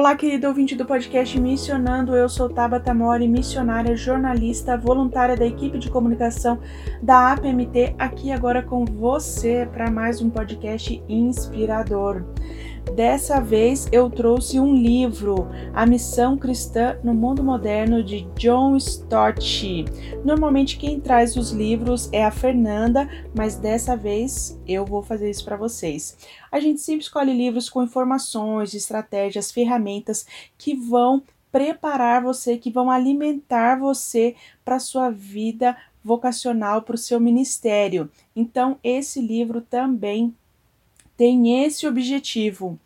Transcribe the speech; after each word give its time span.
Olá, 0.00 0.16
querido 0.16 0.48
ouvinte 0.48 0.74
do 0.74 0.86
podcast 0.86 1.38
Missionando. 1.38 2.16
Eu 2.16 2.26
sou 2.26 2.48
Tabata 2.48 2.94
Mori, 2.94 3.28
missionária, 3.28 3.94
jornalista, 3.94 4.74
voluntária 4.74 5.36
da 5.36 5.44
equipe 5.44 5.78
de 5.78 5.90
comunicação 5.90 6.58
da 7.02 7.32
APMT, 7.32 7.96
aqui 7.98 8.32
agora 8.32 8.62
com 8.62 8.86
você 8.86 9.68
para 9.70 9.90
mais 9.90 10.22
um 10.22 10.30
podcast 10.30 11.04
inspirador. 11.06 12.24
Dessa 12.94 13.40
vez 13.40 13.88
eu 13.92 14.10
trouxe 14.10 14.58
um 14.58 14.74
livro, 14.74 15.48
A 15.72 15.86
Missão 15.86 16.36
Cristã 16.36 16.98
no 17.04 17.14
Mundo 17.14 17.42
Moderno, 17.42 18.02
de 18.02 18.22
John 18.36 18.76
Stott. 18.76 19.84
Normalmente 20.24 20.76
quem 20.76 20.98
traz 20.98 21.36
os 21.36 21.52
livros 21.52 22.08
é 22.12 22.24
a 22.24 22.30
Fernanda, 22.30 23.08
mas 23.34 23.56
dessa 23.56 23.96
vez 23.96 24.60
eu 24.66 24.84
vou 24.84 25.02
fazer 25.02 25.30
isso 25.30 25.44
para 25.44 25.56
vocês. 25.56 26.16
A 26.50 26.58
gente 26.58 26.80
sempre 26.80 27.02
escolhe 27.02 27.32
livros 27.32 27.70
com 27.70 27.82
informações, 27.82 28.74
estratégias, 28.74 29.52
ferramentas 29.52 30.26
que 30.58 30.74
vão 30.74 31.22
preparar 31.52 32.22
você, 32.22 32.56
que 32.56 32.70
vão 32.70 32.90
alimentar 32.90 33.78
você 33.78 34.34
para 34.64 34.78
sua 34.78 35.10
vida 35.10 35.76
vocacional, 36.02 36.82
para 36.82 36.94
o 36.94 36.98
seu 36.98 37.20
ministério. 37.20 38.10
Então, 38.34 38.78
esse 38.82 39.20
livro 39.20 39.60
também 39.60 40.34
tem 41.20 41.62
esse 41.66 41.86
objetivo. 41.86 42.80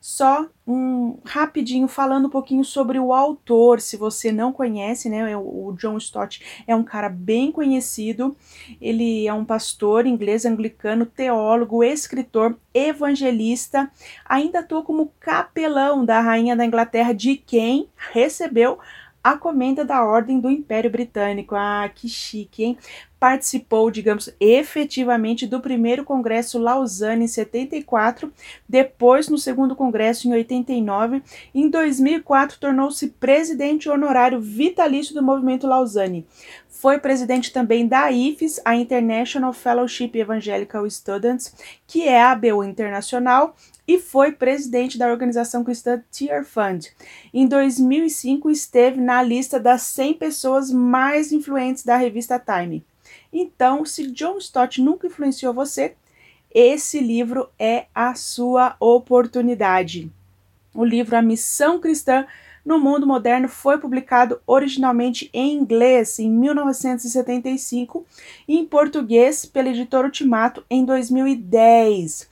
Só 0.00 0.46
um 0.66 1.18
rapidinho 1.22 1.86
falando 1.86 2.28
um 2.28 2.30
pouquinho 2.30 2.64
sobre 2.64 2.98
o 2.98 3.12
autor, 3.12 3.78
se 3.78 3.94
você 3.94 4.32
não 4.32 4.54
conhece, 4.54 5.10
né? 5.10 5.36
O 5.36 5.74
John 5.78 5.98
Stott 5.98 6.64
é 6.66 6.74
um 6.74 6.82
cara 6.82 7.10
bem 7.10 7.52
conhecido. 7.52 8.34
Ele 8.80 9.26
é 9.26 9.34
um 9.34 9.44
pastor 9.44 10.06
inglês 10.06 10.46
anglicano, 10.46 11.04
teólogo, 11.04 11.84
escritor, 11.84 12.58
evangelista. 12.72 13.90
Ainda 14.24 14.60
atua 14.60 14.82
como 14.82 15.12
capelão 15.20 16.06
da 16.06 16.20
rainha 16.22 16.56
da 16.56 16.64
Inglaterra, 16.64 17.12
de 17.12 17.36
quem 17.36 17.90
recebeu 18.12 18.78
a 19.22 19.36
comenda 19.36 19.84
da 19.84 20.04
Ordem 20.04 20.40
do 20.40 20.50
Império 20.50 20.90
Britânico. 20.90 21.54
Ah, 21.54 21.90
que 21.94 22.08
chique, 22.08 22.64
hein? 22.64 22.78
Participou, 23.24 23.90
digamos, 23.90 24.28
efetivamente 24.38 25.46
do 25.46 25.58
primeiro 25.58 26.04
Congresso 26.04 26.58
Lausanne 26.58 27.24
em 27.24 27.26
74, 27.26 28.30
depois 28.68 29.30
no 29.30 29.38
segundo 29.38 29.74
Congresso 29.74 30.28
em 30.28 30.34
89. 30.34 31.22
Em 31.54 31.70
2004, 31.70 32.58
tornou-se 32.60 33.08
presidente 33.08 33.88
honorário 33.88 34.38
vitalício 34.38 35.14
do 35.14 35.22
movimento 35.22 35.66
Lausanne. 35.66 36.26
Foi 36.68 36.98
presidente 36.98 37.50
também 37.50 37.88
da 37.88 38.12
IFES, 38.12 38.60
a 38.62 38.76
International 38.76 39.54
Fellowship 39.54 40.10
Evangelical 40.16 40.84
Students, 40.90 41.54
que 41.86 42.06
é 42.06 42.20
a 42.20 42.32
ABU 42.32 42.62
internacional, 42.62 43.56
e 43.88 43.98
foi 43.98 44.32
presidente 44.32 44.98
da 44.98 45.08
organização 45.08 45.64
cristã 45.64 46.02
Tear 46.12 46.44
Fund. 46.44 46.90
Em 47.32 47.46
2005 47.46 48.50
esteve 48.50 49.00
na 49.00 49.22
lista 49.22 49.58
das 49.58 49.80
100 49.80 50.12
pessoas 50.12 50.70
mais 50.70 51.32
influentes 51.32 51.82
da 51.82 51.96
revista 51.96 52.38
Time. 52.38 52.84
Então, 53.36 53.84
se 53.84 54.12
John 54.12 54.38
Stott 54.38 54.80
nunca 54.80 55.08
influenciou 55.08 55.52
você, 55.52 55.96
esse 56.54 57.00
livro 57.00 57.48
é 57.58 57.86
a 57.92 58.14
sua 58.14 58.76
oportunidade. 58.78 60.08
O 60.72 60.84
livro 60.84 61.16
A 61.16 61.22
Missão 61.22 61.80
Cristã 61.80 62.28
no 62.64 62.78
Mundo 62.78 63.08
Moderno 63.08 63.48
foi 63.48 63.76
publicado 63.76 64.40
originalmente 64.46 65.28
em 65.32 65.52
inglês 65.52 66.20
em 66.20 66.30
1975 66.30 68.06
e 68.46 68.56
em 68.56 68.64
português 68.64 69.44
pela 69.44 69.68
editora 69.68 70.06
Ultimato 70.06 70.64
em 70.70 70.84
2010. 70.84 72.30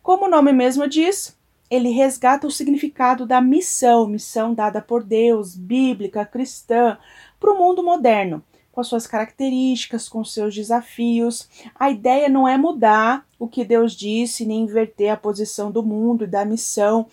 Como 0.00 0.26
o 0.26 0.30
nome 0.30 0.52
mesmo 0.52 0.88
diz, 0.88 1.36
ele 1.68 1.88
resgata 1.90 2.46
o 2.46 2.52
significado 2.52 3.26
da 3.26 3.40
missão, 3.40 4.06
missão 4.06 4.54
dada 4.54 4.80
por 4.80 5.02
Deus, 5.02 5.56
bíblica, 5.56 6.24
cristã, 6.24 6.96
para 7.40 7.52
o 7.52 7.58
mundo 7.58 7.82
moderno, 7.82 8.42
com 8.76 8.82
as 8.82 8.88
suas 8.88 9.06
características, 9.06 10.06
com 10.06 10.22
seus 10.22 10.54
desafios. 10.54 11.48
A 11.74 11.90
ideia 11.90 12.28
não 12.28 12.46
é 12.46 12.58
mudar 12.58 13.26
o 13.38 13.48
que 13.48 13.64
Deus 13.64 13.94
disse, 13.94 14.44
nem 14.44 14.64
inverter 14.64 15.10
a 15.10 15.16
posição 15.16 15.72
do 15.72 15.82
mundo 15.82 16.24
e 16.24 16.26
da 16.26 16.44
missão. 16.44 17.06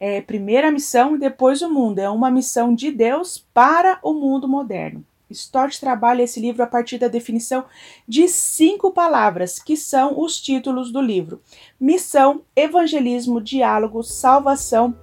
É, 0.00 0.22
primeiro 0.22 0.66
a 0.66 0.70
missão 0.70 1.14
e 1.14 1.18
depois 1.18 1.60
o 1.60 1.68
mundo. 1.68 1.98
É 1.98 2.08
uma 2.08 2.30
missão 2.30 2.74
de 2.74 2.90
Deus 2.90 3.46
para 3.52 3.98
o 4.02 4.14
mundo 4.14 4.48
moderno. 4.48 5.04
Stott 5.28 5.78
trabalha 5.78 6.22
esse 6.22 6.40
livro 6.40 6.62
a 6.62 6.66
partir 6.66 6.96
da 6.96 7.06
definição 7.06 7.66
de 8.08 8.26
cinco 8.26 8.90
palavras, 8.90 9.58
que 9.58 9.76
são 9.76 10.18
os 10.18 10.40
títulos 10.40 10.90
do 10.90 11.02
livro: 11.02 11.42
missão, 11.78 12.40
evangelismo, 12.56 13.42
diálogo, 13.42 14.02
salvação 14.02 14.96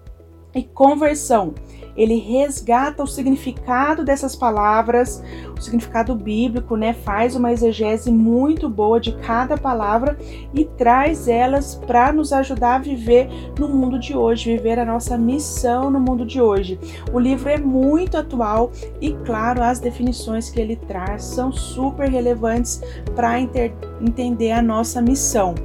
e 0.56 0.64
conversão 0.64 1.54
ele 1.96 2.16
resgata 2.16 3.04
o 3.04 3.08
significado 3.08 4.04
dessas 4.04 4.36
palavras, 4.36 5.24
o 5.58 5.62
significado 5.62 6.14
bíblico, 6.16 6.76
né? 6.76 6.94
Faz 6.94 7.36
uma 7.36 7.52
exegese 7.52 8.12
muito 8.12 8.70
boa 8.70 9.00
de 9.00 9.14
cada 9.14 9.58
palavra 9.58 10.18
e 10.54 10.66
traz 10.66 11.28
elas 11.28 11.76
para 11.76 12.12
nos 12.12 12.34
ajudar 12.34 12.76
a 12.76 12.80
viver 12.80 13.30
no 13.58 13.70
mundo 13.70 13.98
de 13.98 14.16
hoje, 14.16 14.56
viver 14.56 14.80
a 14.80 14.86
nossa 14.86 15.18
missão 15.18 15.90
no 15.90 16.00
mundo 16.00 16.26
de 16.26 16.42
hoje. 16.42 16.80
O 17.14 17.20
livro 17.20 17.50
é 17.50 17.58
muito 17.58 18.18
atual 18.18 18.72
e, 19.00 19.14
claro, 19.26 19.64
as 19.64 19.80
definições 19.80 20.50
que 20.50 20.60
ele 20.60 20.76
traz 20.76 21.24
são 21.24 21.52
super 21.52 22.10
relevantes 22.10 22.82
para 23.16 23.40
entender 23.40 24.52
a 24.52 24.62
nossa 24.62 25.02
missão. 25.02 25.56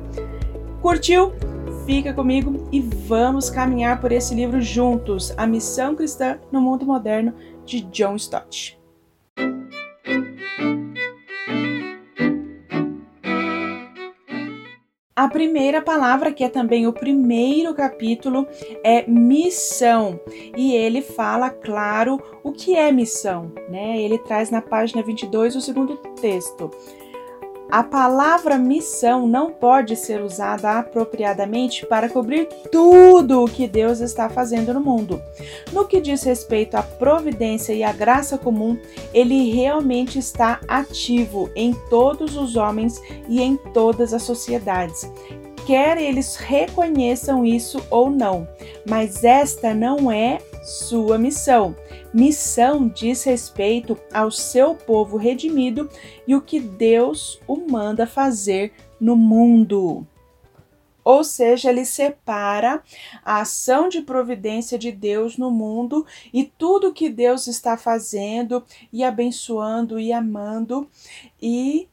Curtiu? 0.81 1.33
Fica 1.91 2.15
comigo 2.15 2.69
e 2.71 2.81
vamos 2.81 3.51
caminhar 3.51 4.01
por 4.01 4.13
esse 4.13 4.33
livro 4.33 4.61
juntos, 4.61 5.35
A 5.37 5.45
Missão 5.45 5.97
Cristã 5.97 6.39
no 6.53 6.61
Mundo 6.61 6.87
Moderno, 6.87 7.35
de 7.67 7.81
John 7.81 8.15
Stott. 8.15 8.81
A 15.17 15.29
primeira 15.29 15.83
palavra, 15.83 16.33
que 16.33 16.45
é 16.45 16.49
também 16.49 16.87
o 16.87 16.93
primeiro 16.93 17.75
capítulo, 17.75 18.47
é 18.85 19.05
missão. 19.11 20.21
E 20.57 20.73
ele 20.73 21.03
fala, 21.03 21.51
claro, 21.51 22.23
o 22.45 22.53
que 22.53 22.77
é 22.77 22.93
missão, 22.93 23.53
né? 23.69 24.01
Ele 24.01 24.17
traz 24.17 24.49
na 24.49 24.63
página 24.63 25.03
22 25.03 25.57
o 25.57 25.61
segundo 25.61 25.97
texto. 26.21 26.71
A 27.71 27.85
palavra 27.85 28.59
missão 28.59 29.29
não 29.29 29.53
pode 29.53 29.95
ser 29.95 30.21
usada 30.23 30.79
apropriadamente 30.79 31.87
para 31.87 32.09
cobrir 32.09 32.47
tudo 32.71 33.45
o 33.45 33.49
que 33.49 33.69
Deus 33.69 34.01
está 34.01 34.29
fazendo 34.29 34.75
no 34.75 34.81
mundo. 34.81 35.23
No 35.73 35.87
que 35.87 36.01
diz 36.01 36.25
respeito 36.25 36.75
à 36.75 36.83
providência 36.83 37.73
e 37.73 37.85
à 37.85 37.93
graça 37.93 38.37
comum, 38.37 38.77
ele 39.15 39.53
realmente 39.53 40.19
está 40.19 40.61
ativo 40.67 41.49
em 41.55 41.73
todos 41.89 42.37
os 42.37 42.57
homens 42.57 43.01
e 43.29 43.41
em 43.41 43.57
todas 43.57 44.13
as 44.13 44.23
sociedades 44.23 45.09
quer 45.71 45.99
eles 45.99 46.35
reconheçam 46.35 47.45
isso 47.45 47.81
ou 47.91 48.11
não, 48.11 48.49
mas 48.89 49.23
esta 49.23 49.73
não 49.73 50.11
é 50.11 50.39
sua 50.71 51.19
missão. 51.19 51.75
Missão 52.15 52.89
diz 52.89 53.25
respeito 53.25 53.99
ao 54.13 54.31
seu 54.31 54.75
povo 54.75 55.17
redimido 55.17 55.89
e 56.27 56.35
o 56.35 56.41
que 56.41 56.61
Deus 56.61 57.41
o 57.47 57.57
manda 57.57 58.07
fazer 58.07 58.73
no 59.01 59.17
mundo. 59.17 60.07
Ou 61.03 61.25
seja, 61.25 61.71
ele 61.71 61.85
separa 61.85 62.83
a 63.25 63.41
ação 63.41 63.89
de 63.89 64.03
providência 64.03 64.79
de 64.79 64.93
Deus 64.93 65.37
no 65.37 65.51
mundo 65.51 66.07
e 66.33 66.45
tudo 66.45 66.93
que 66.93 67.09
Deus 67.09 67.47
está 67.47 67.77
fazendo 67.77 68.63
e 68.93 69.03
abençoando 69.03 69.99
e 69.99 70.13
amando 70.13 70.89
e 71.41 71.89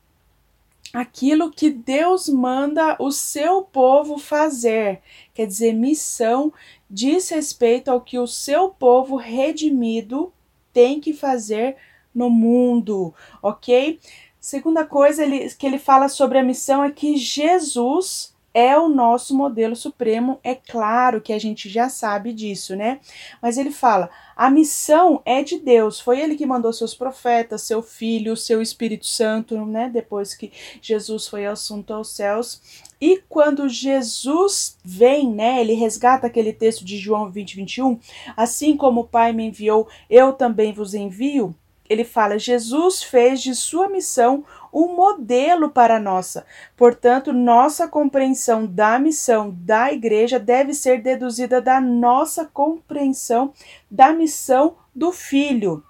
aquilo 0.94 1.52
que 1.52 1.70
Deus 1.70 2.30
manda 2.30 2.96
o 3.00 3.12
seu 3.12 3.62
povo 3.62 4.18
fazer. 4.18 5.02
Quer 5.34 5.48
dizer, 5.48 5.74
missão 5.74 6.54
diz 6.90 7.30
respeito 7.30 7.90
ao 7.90 8.02
que 8.02 8.18
o 8.18 8.28
seu 8.28 8.70
povo 8.70 9.16
redimido 9.16 10.32
tem 10.72 11.00
que 11.00 11.14
fazer 11.14 11.76
no 12.14 12.30
mundo, 12.30 13.14
ok? 13.42 14.00
Segunda 14.40 14.86
coisa 14.86 15.24
ele, 15.24 15.50
que 15.56 15.66
ele 15.66 15.78
fala 15.78 16.08
sobre 16.08 16.38
a 16.38 16.44
missão 16.44 16.84
é 16.84 16.92
que 16.92 17.18
Jesus 17.18 18.36
é 18.58 18.76
o 18.76 18.90
nosso 18.90 19.38
modelo 19.38 19.76
supremo, 19.76 20.40
é 20.44 20.56
claro 20.56 21.22
que 21.22 21.32
a 21.32 21.38
gente 21.38 21.70
já 21.70 21.90
sabe 21.90 22.34
disso, 22.34 22.76
né? 22.76 23.00
Mas 23.40 23.56
ele 23.56 23.70
fala: 23.70 24.10
a 24.36 24.50
missão 24.50 25.22
é 25.24 25.44
de 25.44 25.60
Deus, 25.60 26.00
foi 26.00 26.20
ele 26.20 26.36
que 26.36 26.44
mandou 26.44 26.74
seus 26.74 26.96
profetas, 26.96 27.62
seu 27.62 27.84
filho, 27.84 28.36
seu 28.36 28.60
Espírito 28.60 29.06
Santo, 29.06 29.64
né? 29.64 29.92
Depois 29.94 30.34
que 30.34 30.52
Jesus 30.82 31.28
foi 31.28 31.46
assunto 31.46 31.94
aos 31.94 32.10
céus. 32.16 32.60
E 33.00 33.22
quando 33.30 33.70
Jesus 33.70 34.76
vem, 34.84 35.32
né, 35.32 35.62
ele 35.62 35.74
resgata 35.74 36.26
aquele 36.26 36.52
texto 36.52 36.84
de 36.84 36.98
João 36.98 37.30
20, 37.30 37.58
21, 37.58 38.00
assim 38.36 38.76
como 38.76 39.02
o 39.02 39.08
Pai 39.08 39.34
me 39.34 39.46
enviou, 39.46 39.88
eu 40.10 40.34
também 40.34 40.74
vos 40.74 40.96
envio. 40.96 41.56
Ele 41.90 42.04
fala: 42.04 42.38
Jesus 42.38 43.04
fez 43.04 43.42
de 43.42 43.56
sua 43.56 43.88
missão 43.90 44.44
um 44.74 44.96
modelo 44.96 45.70
para 45.70 46.00
nossa. 46.00 46.46
Portanto, 46.76 47.34
nossa 47.34 47.88
compreensão 47.88 48.66
da 48.66 49.00
missão 49.00 49.56
da 49.58 49.92
igreja 49.92 50.40
deve 50.40 50.74
ser 50.74 51.02
deduzida 51.02 51.62
da 51.62 51.80
nossa 51.82 52.46
compreensão 52.46 53.54
da 53.90 54.12
missão 54.12 54.76
do 54.94 55.12
filho. 55.12 55.84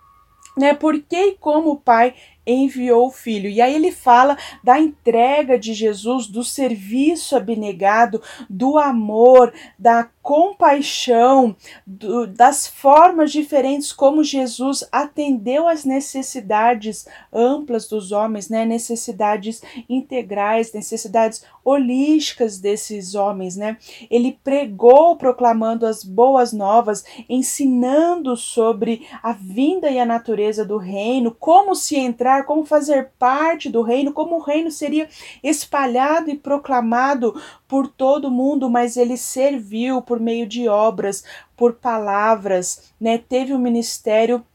Né? 0.58 0.74
Por 0.74 1.00
que 1.02 1.18
e 1.18 1.38
como 1.38 1.72
o 1.72 1.78
Pai 1.78 2.16
enviou 2.48 3.08
o 3.08 3.12
filho. 3.12 3.50
E 3.50 3.62
aí 3.62 3.76
ele 3.76 3.92
fala 3.92 4.38
da 4.64 4.80
entrega 4.80 5.60
de 5.60 5.74
Jesus, 5.74 6.28
do 6.28 6.44
serviço 6.44 7.36
abnegado, 7.36 8.22
do 8.50 8.78
amor, 8.78 9.54
da 9.78 10.10
compaixão, 10.28 11.56
do, 11.86 12.28
das 12.28 12.68
formas 12.68 13.32
diferentes 13.32 13.94
como 13.94 14.26
Jesus 14.26 14.84
atendeu 14.92 15.70
às 15.70 15.86
necessidades 15.86 17.08
amplas 17.32 17.88
dos 17.88 18.12
homens, 18.12 18.50
né? 18.50 18.66
necessidades 18.66 19.62
integrais, 19.88 20.74
necessidades 20.74 21.46
holísticas 21.64 22.60
desses 22.60 23.16
homens. 23.16 23.56
Né? 23.56 23.78
Ele 24.12 24.38
pregou 24.44 25.16
proclamando 25.16 25.86
as 25.86 26.04
boas 26.04 26.52
novas, 26.52 27.06
ensinando 27.30 28.36
sobre 28.36 29.08
a 29.24 29.32
vinda 29.32 29.90
e 29.90 29.98
a 29.98 30.06
natureza 30.06 30.66
do 30.66 30.78
reino, 30.78 31.34
como 31.40 31.74
se 31.74 31.96
entrar 31.96 32.37
como 32.44 32.66
fazer 32.66 33.12
parte 33.18 33.70
do 33.70 33.82
reino, 33.82 34.14
como 34.14 34.36
o 34.36 34.42
reino 34.42 34.72
seria 34.72 35.10
espalhado 35.44 36.30
e 36.30 36.38
proclamado 36.38 37.40
por 37.68 37.88
todo 37.88 38.32
mundo, 38.32 38.70
mas 38.70 38.98
ele 38.98 39.18
serviu 39.18 40.02
por 40.02 40.20
meio 40.20 40.48
de 40.48 40.68
obras, 40.68 41.24
por 41.56 41.74
palavras, 41.74 42.92
né? 43.00 43.18
Teve 43.18 43.54
um 43.54 43.60
ministério 43.60 44.46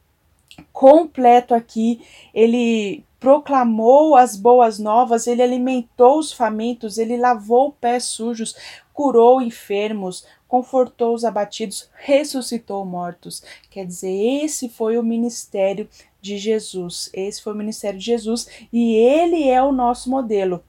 completo 0.73 1.55
aqui. 1.55 2.01
Ele 2.35 3.05
proclamou 3.19 4.17
as 4.17 4.37
boas 4.37 4.79
novas, 4.81 5.27
ele 5.29 5.43
alimentou 5.43 6.19
os 6.19 6.33
famintos, 6.33 6.99
ele 6.99 7.17
lavou 7.17 7.71
pés 7.71 8.05
sujos, 8.05 8.57
curou 8.93 9.41
enfermos, 9.41 10.27
confortou 10.49 11.15
os 11.15 11.25
abatidos, 11.25 11.89
ressuscitou 11.95 12.85
mortos. 12.85 13.43
Quer 13.71 13.87
dizer, 13.87 14.11
esse 14.45 14.69
foi 14.69 14.99
o 14.99 15.03
ministério 15.03 15.89
de 16.23 16.39
Jesus. 16.39 17.11
Esse 17.13 17.43
foi 17.43 17.53
o 17.53 17.57
ministério 17.57 17.99
de 17.99 18.07
Jesus 18.07 18.49
e 18.73 18.95
ele 18.95 19.49
é 19.49 19.63
o 19.63 19.73
nosso 19.73 20.09
modelo. 20.09 20.63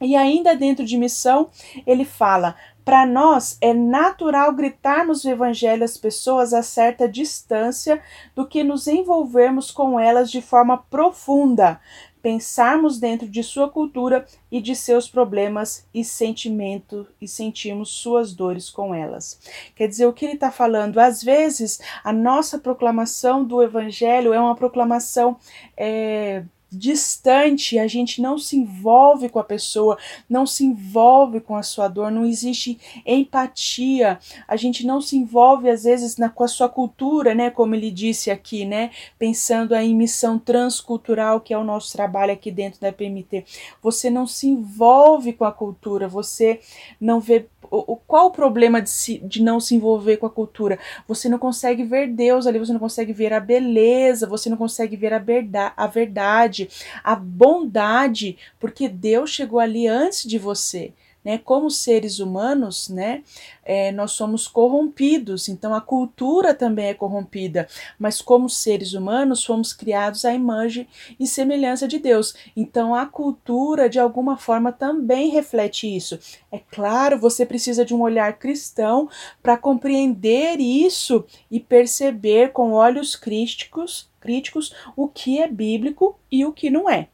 E 0.00 0.14
ainda 0.14 0.54
dentro 0.54 0.84
de 0.84 0.96
missão, 0.96 1.50
ele 1.86 2.04
fala: 2.04 2.54
para 2.84 3.04
nós 3.04 3.58
é 3.60 3.74
natural 3.74 4.52
gritarmos 4.52 5.24
o 5.24 5.28
evangelho 5.28 5.82
às 5.82 5.96
pessoas 5.96 6.54
a 6.54 6.62
certa 6.62 7.08
distância 7.08 8.00
do 8.34 8.46
que 8.46 8.62
nos 8.62 8.86
envolvermos 8.86 9.70
com 9.70 9.98
elas 9.98 10.30
de 10.30 10.40
forma 10.40 10.78
profunda, 10.78 11.80
pensarmos 12.26 12.98
dentro 12.98 13.28
de 13.28 13.40
sua 13.40 13.70
cultura 13.70 14.26
e 14.50 14.60
de 14.60 14.74
seus 14.74 15.08
problemas 15.08 15.86
e 15.94 16.02
sentimento 16.02 17.06
e 17.22 17.28
sentirmos 17.28 17.88
suas 17.90 18.34
dores 18.34 18.68
com 18.68 18.92
elas. 18.92 19.38
Quer 19.76 19.86
dizer, 19.86 20.06
o 20.06 20.12
que 20.12 20.24
ele 20.24 20.34
está 20.34 20.50
falando? 20.50 20.98
Às 20.98 21.22
vezes, 21.22 21.80
a 22.02 22.12
nossa 22.12 22.58
proclamação 22.58 23.44
do 23.44 23.62
Evangelho 23.62 24.34
é 24.34 24.40
uma 24.40 24.56
proclamação 24.56 25.36
é, 25.76 26.42
distante, 26.70 27.78
a 27.78 27.86
gente 27.86 28.20
não 28.20 28.38
se 28.38 28.56
envolve 28.56 29.28
com 29.28 29.38
a 29.38 29.44
pessoa, 29.44 29.96
não 30.28 30.46
se 30.46 30.64
envolve 30.64 31.40
com 31.40 31.56
a 31.56 31.62
sua 31.62 31.88
dor, 31.88 32.10
não 32.10 32.26
existe 32.26 32.78
empatia, 33.06 34.18
a 34.46 34.56
gente 34.56 34.84
não 34.86 35.00
se 35.00 35.16
envolve 35.16 35.70
às 35.70 35.84
vezes 35.84 36.16
na, 36.16 36.28
com 36.28 36.44
a 36.44 36.48
sua 36.48 36.68
cultura, 36.68 37.34
né, 37.34 37.50
como 37.50 37.74
ele 37.74 37.90
disse 37.90 38.30
aqui, 38.30 38.64
né, 38.64 38.90
pensando 39.18 39.74
em 39.74 39.94
missão 39.94 40.38
transcultural, 40.38 41.40
que 41.40 41.54
é 41.54 41.58
o 41.58 41.64
nosso 41.64 41.92
trabalho 41.92 42.32
aqui 42.32 42.50
dentro 42.50 42.80
da 42.80 42.92
PMT. 42.92 43.44
Você 43.82 44.10
não 44.10 44.26
se 44.26 44.48
envolve 44.48 45.32
com 45.32 45.44
a 45.44 45.52
cultura, 45.52 46.08
você 46.08 46.60
não 47.00 47.20
vê 47.20 47.46
o, 47.70 47.96
qual 47.96 48.26
o 48.26 48.30
problema 48.30 48.80
de, 48.80 48.90
se, 48.90 49.18
de 49.18 49.42
não 49.42 49.60
se 49.60 49.74
envolver 49.74 50.16
com 50.16 50.26
a 50.26 50.30
cultura? 50.30 50.78
Você 51.06 51.28
não 51.28 51.38
consegue 51.38 51.84
ver 51.84 52.08
Deus 52.08 52.46
ali, 52.46 52.58
você 52.58 52.72
não 52.72 52.80
consegue 52.80 53.12
ver 53.12 53.32
a 53.32 53.40
beleza, 53.40 54.26
você 54.26 54.48
não 54.48 54.56
consegue 54.56 54.96
ver 54.96 55.12
a, 55.12 55.18
verdade, 55.18 55.74
a 55.76 55.86
verdade, 55.86 56.68
a 57.02 57.14
bondade, 57.14 58.36
porque 58.58 58.88
Deus 58.88 59.30
chegou 59.30 59.58
ali 59.58 59.86
antes 59.86 60.24
de 60.24 60.38
você 60.38 60.92
né? 61.26 61.38
Como 61.38 61.68
seres 61.68 62.20
humanos, 62.20 62.88
né? 62.88 63.24
É, 63.64 63.90
nós 63.90 64.12
somos 64.12 64.46
corrompidos, 64.46 65.48
então 65.48 65.74
a 65.74 65.80
cultura 65.80 66.54
também 66.54 66.86
é 66.86 66.94
corrompida, 66.94 67.66
mas 67.98 68.22
como 68.22 68.48
seres 68.48 68.92
humanos 68.92 69.44
fomos 69.44 69.72
criados 69.72 70.24
à 70.24 70.32
imagem 70.32 70.86
e 71.18 71.26
semelhança 71.26 71.88
de 71.88 71.98
Deus. 71.98 72.36
Então 72.56 72.94
a 72.94 73.06
cultura 73.06 73.88
de 73.88 73.98
alguma 73.98 74.36
forma 74.36 74.70
também 74.70 75.28
reflete 75.30 75.96
isso. 75.96 76.16
É 76.52 76.60
claro, 76.60 77.18
você 77.18 77.44
precisa 77.44 77.84
de 77.84 77.92
um 77.92 78.02
olhar 78.02 78.38
cristão 78.38 79.10
para 79.42 79.58
compreender 79.58 80.60
isso 80.60 81.24
e 81.50 81.58
perceber 81.58 82.52
com 82.52 82.70
olhos 82.70 83.16
críticos, 83.16 84.08
críticos 84.20 84.72
o 84.94 85.08
que 85.08 85.40
é 85.40 85.48
bíblico 85.48 86.16
e 86.30 86.44
o 86.44 86.52
que 86.52 86.70
não 86.70 86.88
é 86.88 87.08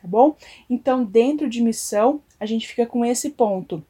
tá 0.00 0.08
bom? 0.08 0.34
Então, 0.68 1.04
dentro 1.04 1.48
de 1.48 1.60
missão, 1.60 2.22
a 2.40 2.46
gente 2.46 2.66
fica 2.66 2.86
com 2.86 3.04
esse 3.04 3.30
ponto. 3.30 3.84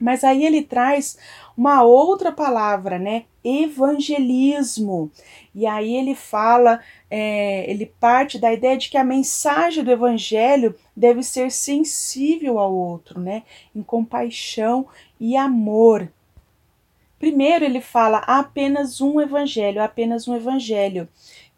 Mas 0.00 0.24
aí 0.24 0.46
ele 0.46 0.62
traz 0.62 1.18
uma 1.54 1.82
outra 1.82 2.32
palavra, 2.32 2.98
né? 2.98 3.24
Evangelismo. 3.44 5.10
E 5.54 5.66
aí 5.66 5.94
ele 5.94 6.14
fala, 6.14 6.80
é, 7.10 7.70
ele 7.70 7.84
parte 7.84 8.38
da 8.38 8.50
ideia 8.50 8.78
de 8.78 8.88
que 8.88 8.96
a 8.96 9.04
mensagem 9.04 9.84
do 9.84 9.90
evangelho 9.90 10.74
deve 10.96 11.22
ser 11.22 11.52
sensível 11.52 12.58
ao 12.58 12.74
outro, 12.74 13.20
né? 13.20 13.42
Em 13.76 13.82
compaixão 13.82 14.88
e 15.20 15.36
amor. 15.36 16.10
Primeiro 17.18 17.66
ele 17.66 17.82
fala 17.82 18.18
apenas 18.18 19.02
um 19.02 19.20
evangelho, 19.20 19.82
apenas 19.82 20.26
um 20.26 20.34
evangelho. 20.34 21.06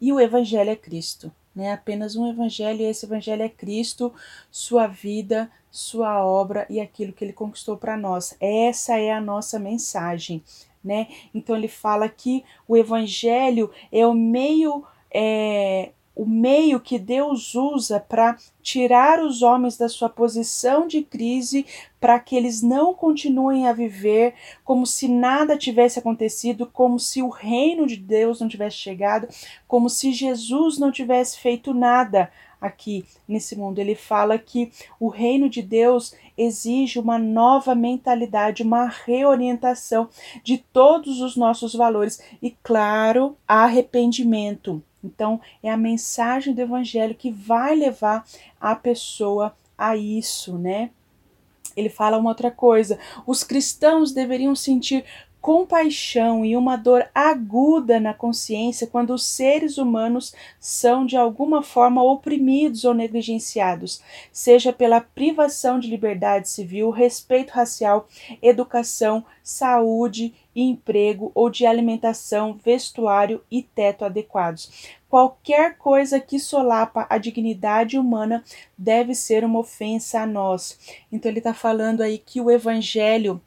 E 0.01 0.11
o 0.11 0.19
evangelho 0.19 0.69
é 0.69 0.75
Cristo 0.75 1.31
né? 1.55 1.71
Apenas 1.71 2.15
um 2.15 2.29
evangelho 2.29 2.81
e 2.81 2.85
esse 2.85 3.05
evangelho 3.05 3.43
é 3.43 3.49
Cristo, 3.49 4.13
sua 4.49 4.87
vida, 4.87 5.51
sua 5.73 6.23
obra 6.23 6.67
e 6.69 6.79
aquilo 6.79 7.11
que 7.11 7.25
ele 7.25 7.33
conquistou 7.33 7.75
para 7.75 7.97
nós. 7.97 8.37
Essa 8.39 8.99
é 8.99 9.11
a 9.11 9.19
nossa 9.19 9.57
mensagem, 9.57 10.43
né? 10.83 11.07
Então 11.33 11.57
ele 11.57 11.67
fala 11.67 12.07
que 12.07 12.45
o 12.67 12.77
evangelho 12.77 13.71
é 13.91 14.05
o 14.05 14.13
meio 14.13 14.85
é, 15.11 15.89
o 16.15 16.27
meio 16.27 16.79
que 16.79 16.99
Deus 16.99 17.55
usa 17.55 17.99
para 17.99 18.37
tirar 18.61 19.19
os 19.19 19.41
homens 19.41 19.75
da 19.75 19.89
sua 19.89 20.07
posição 20.07 20.85
de 20.85 21.01
crise, 21.01 21.65
para 21.99 22.19
que 22.19 22.35
eles 22.35 22.61
não 22.61 22.93
continuem 22.93 23.67
a 23.67 23.73
viver 23.73 24.35
como 24.63 24.85
se 24.85 25.07
nada 25.07 25.57
tivesse 25.57 25.97
acontecido, 25.97 26.69
como 26.71 26.99
se 26.99 27.23
o 27.23 27.29
reino 27.29 27.87
de 27.87 27.97
Deus 27.97 28.39
não 28.39 28.47
tivesse 28.47 28.77
chegado, 28.77 29.27
como 29.67 29.89
se 29.89 30.11
Jesus 30.11 30.77
não 30.77 30.91
tivesse 30.91 31.39
feito 31.39 31.73
nada 31.73 32.31
aqui 32.63 33.05
nesse 33.27 33.55
mundo. 33.55 33.77
Ele 33.77 33.93
fala 33.93 34.39
que 34.39 34.71
o 34.99 35.09
reino 35.09 35.49
de 35.49 35.61
Deus 35.61 36.15
exige 36.37 36.97
uma 36.97 37.19
nova 37.19 37.75
mentalidade, 37.75 38.63
uma 38.63 38.87
reorientação 38.87 40.09
de 40.43 40.57
todos 40.57 41.21
os 41.21 41.35
nossos 41.35 41.75
valores 41.75 42.19
e, 42.41 42.51
claro, 42.63 43.37
arrependimento 43.47 44.81
então, 45.03 45.41
é 45.61 45.69
a 45.69 45.75
mensagem 45.75 46.53
do 46.53 46.61
evangelho 46.61 47.13
que 47.13 47.29
vai 47.29 47.75
levar 47.75 48.25
a 48.59 48.73
pessoa 48.73 49.53
a 49.77 49.97
isso, 49.97 50.57
né? 50.57 50.91
Ele 51.75 51.89
fala 51.89 52.17
uma 52.17 52.29
outra 52.29 52.49
coisa: 52.49 52.97
os 53.27 53.43
cristãos 53.43 54.13
deveriam 54.13 54.55
sentir 54.55 55.03
compaixão 55.43 56.45
e 56.45 56.55
uma 56.55 56.77
dor 56.77 57.05
aguda 57.13 57.99
na 57.99 58.13
consciência 58.13 58.87
quando 58.87 59.13
os 59.13 59.25
seres 59.25 59.77
humanos 59.77 60.33
são 60.57 61.05
de 61.05 61.17
alguma 61.17 61.61
forma 61.61 62.01
oprimidos 62.01 62.85
ou 62.85 62.93
negligenciados, 62.93 64.01
seja 64.31 64.71
pela 64.71 65.01
privação 65.01 65.81
de 65.81 65.89
liberdade 65.89 66.47
civil, 66.47 66.91
respeito 66.91 67.51
racial, 67.51 68.07
educação, 68.41 69.25
saúde 69.43 70.33
emprego 70.55 71.29
ou 71.35 71.49
de 71.49 71.65
alimentação, 71.65 72.57
vestuário 72.63 73.43
e 73.51 73.61
teto 73.61 74.05
adequados. 74.05 74.95
Qualquer 75.09 75.77
coisa 75.77 76.21
que 76.21 76.39
solapa 76.39 77.05
a 77.09 77.17
dignidade 77.17 77.97
humana 77.97 78.45
deve 78.77 79.13
ser 79.13 79.43
uma 79.43 79.59
ofensa 79.59 80.21
a 80.21 80.25
nós. 80.25 80.79
Então 81.11 81.29
ele 81.29 81.39
está 81.39 81.53
falando 81.53 81.99
aí 81.99 82.17
que 82.17 82.39
o 82.39 82.49
evangelho 82.49 83.41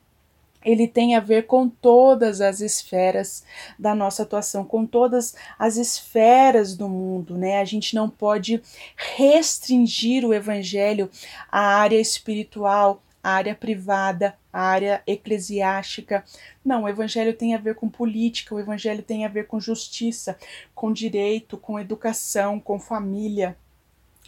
ele 0.66 0.88
tem 0.88 1.14
a 1.14 1.20
ver 1.20 1.46
com 1.46 1.68
todas 1.68 2.40
as 2.40 2.60
esferas 2.60 3.44
da 3.78 3.94
nossa 3.94 4.24
atuação, 4.24 4.64
com 4.64 4.84
todas 4.84 5.36
as 5.56 5.76
esferas 5.76 6.76
do 6.76 6.88
mundo, 6.88 7.38
né? 7.38 7.60
A 7.60 7.64
gente 7.64 7.94
não 7.94 8.10
pode 8.10 8.60
restringir 8.96 10.24
o 10.24 10.34
evangelho 10.34 11.08
à 11.52 11.60
área 11.60 12.00
espiritual, 12.00 13.00
à 13.22 13.30
área 13.30 13.54
privada, 13.54 14.36
à 14.52 14.60
área 14.60 15.02
eclesiástica. 15.06 16.24
Não, 16.64 16.82
o 16.82 16.88
evangelho 16.88 17.32
tem 17.32 17.54
a 17.54 17.58
ver 17.58 17.76
com 17.76 17.88
política, 17.88 18.52
o 18.52 18.58
evangelho 18.58 19.04
tem 19.04 19.24
a 19.24 19.28
ver 19.28 19.46
com 19.46 19.60
justiça, 19.60 20.36
com 20.74 20.92
direito, 20.92 21.56
com 21.56 21.78
educação, 21.78 22.58
com 22.58 22.80
família. 22.80 23.56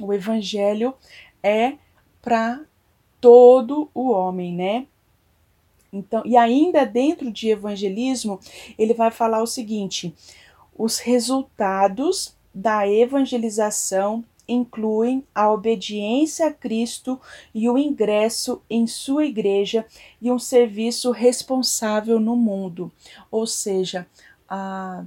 O 0.00 0.12
evangelho 0.12 0.95
é 1.42 1.73
para 2.23 2.61
todo 3.21 3.90
o 3.92 4.12
homem, 4.12 4.54
né? 4.54 4.87
Então, 5.92 6.23
e 6.25 6.37
ainda 6.37 6.85
dentro 6.85 7.30
de 7.30 7.49
evangelismo, 7.49 8.38
ele 8.78 8.95
vai 8.95 9.11
falar 9.11 9.42
o 9.42 9.47
seguinte: 9.47 10.14
os 10.76 10.99
resultados 10.99 12.37
da 12.54 12.88
evangelização 12.88 14.25
incluem 14.49 15.23
a 15.35 15.52
obediência 15.52 16.47
a 16.47 16.52
Cristo 16.52 17.21
e 17.54 17.68
o 17.68 17.76
ingresso 17.76 18.62
em 18.68 18.87
sua 18.87 19.26
igreja 19.26 19.85
e 20.21 20.33
um 20.33 20.38
serviço 20.38 21.11
responsável 21.11 22.18
no 22.18 22.35
mundo. 22.35 22.90
Ou 23.30 23.47
seja, 23.47 24.07
a, 24.49 25.04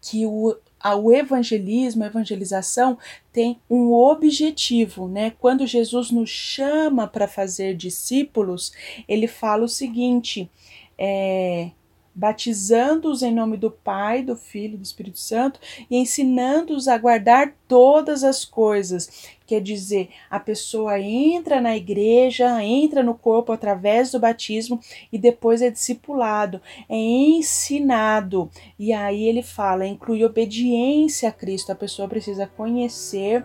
que 0.00 0.24
o, 0.24 0.56
o 0.92 1.10
evangelismo, 1.10 2.02
a 2.04 2.08
evangelização 2.08 2.98
tem 3.32 3.58
um 3.70 3.92
objetivo, 3.92 5.08
né? 5.08 5.32
Quando 5.38 5.66
Jesus 5.66 6.10
nos 6.10 6.28
chama 6.28 7.06
para 7.06 7.26
fazer 7.26 7.74
discípulos, 7.74 8.72
ele 9.08 9.26
fala 9.26 9.64
o 9.64 9.68
seguinte: 9.68 10.50
é, 10.98 11.70
batizando-os 12.14 13.22
em 13.22 13.34
nome 13.34 13.56
do 13.56 13.70
Pai, 13.70 14.22
do 14.22 14.36
Filho 14.36 14.74
e 14.74 14.78
do 14.78 14.84
Espírito 14.84 15.18
Santo 15.18 15.58
e 15.90 15.96
ensinando-os 15.96 16.86
a 16.86 16.96
guardar 16.96 17.54
todas 17.66 18.22
as 18.22 18.44
coisas. 18.44 19.33
Quer 19.46 19.60
dizer, 19.60 20.08
a 20.30 20.40
pessoa 20.40 20.98
entra 20.98 21.60
na 21.60 21.76
igreja, 21.76 22.62
entra 22.64 23.02
no 23.02 23.14
corpo 23.14 23.52
através 23.52 24.10
do 24.10 24.18
batismo 24.18 24.80
e 25.12 25.18
depois 25.18 25.60
é 25.60 25.70
discipulado, 25.70 26.62
é 26.88 26.96
ensinado. 26.96 28.50
E 28.78 28.92
aí 28.92 29.24
ele 29.24 29.42
fala, 29.42 29.86
inclui 29.86 30.24
obediência 30.24 31.28
a 31.28 31.32
Cristo. 31.32 31.70
A 31.70 31.74
pessoa 31.74 32.08
precisa 32.08 32.46
conhecer 32.46 33.44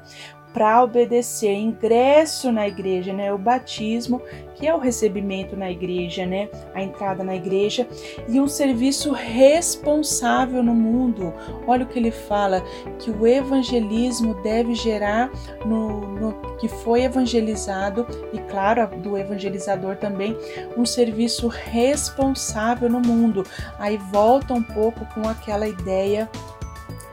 para 0.53 0.83
obedecer, 0.83 1.53
ingresso 1.53 2.51
na 2.51 2.67
igreja, 2.67 3.13
né? 3.13 3.31
O 3.31 3.37
batismo, 3.37 4.21
que 4.55 4.67
é 4.67 4.73
o 4.73 4.79
recebimento 4.79 5.55
na 5.55 5.69
igreja, 5.69 6.25
né? 6.25 6.49
A 6.73 6.81
entrada 6.81 7.23
na 7.23 7.35
igreja 7.35 7.87
e 8.27 8.39
um 8.39 8.47
serviço 8.47 9.11
responsável 9.11 10.63
no 10.63 10.73
mundo. 10.73 11.33
Olha 11.67 11.85
o 11.85 11.87
que 11.87 11.99
ele 11.99 12.11
fala, 12.11 12.63
que 12.97 13.11
o 13.11 13.27
evangelismo 13.27 14.33
deve 14.41 14.73
gerar 14.73 15.31
no, 15.65 16.01
no 16.15 16.57
que 16.57 16.67
foi 16.67 17.03
evangelizado 17.03 18.05
e 18.33 18.39
claro, 18.39 18.87
do 18.97 19.17
evangelizador 19.17 19.95
também, 19.97 20.35
um 20.75 20.85
serviço 20.85 21.47
responsável 21.47 22.89
no 22.89 22.99
mundo. 22.99 23.45
Aí 23.77 23.97
volta 23.97 24.53
um 24.53 24.63
pouco 24.63 25.05
com 25.13 25.27
aquela 25.27 25.67
ideia 25.67 26.29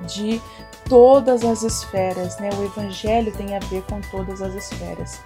de 0.06 0.40
todas 0.88 1.44
as 1.44 1.62
esferas, 1.62 2.38
né? 2.38 2.50
O 2.58 2.64
evangelho 2.64 3.32
tem 3.32 3.56
a 3.56 3.60
ver 3.60 3.82
com 3.82 4.00
todas 4.10 4.40
as 4.42 4.54
esferas. 4.54 5.20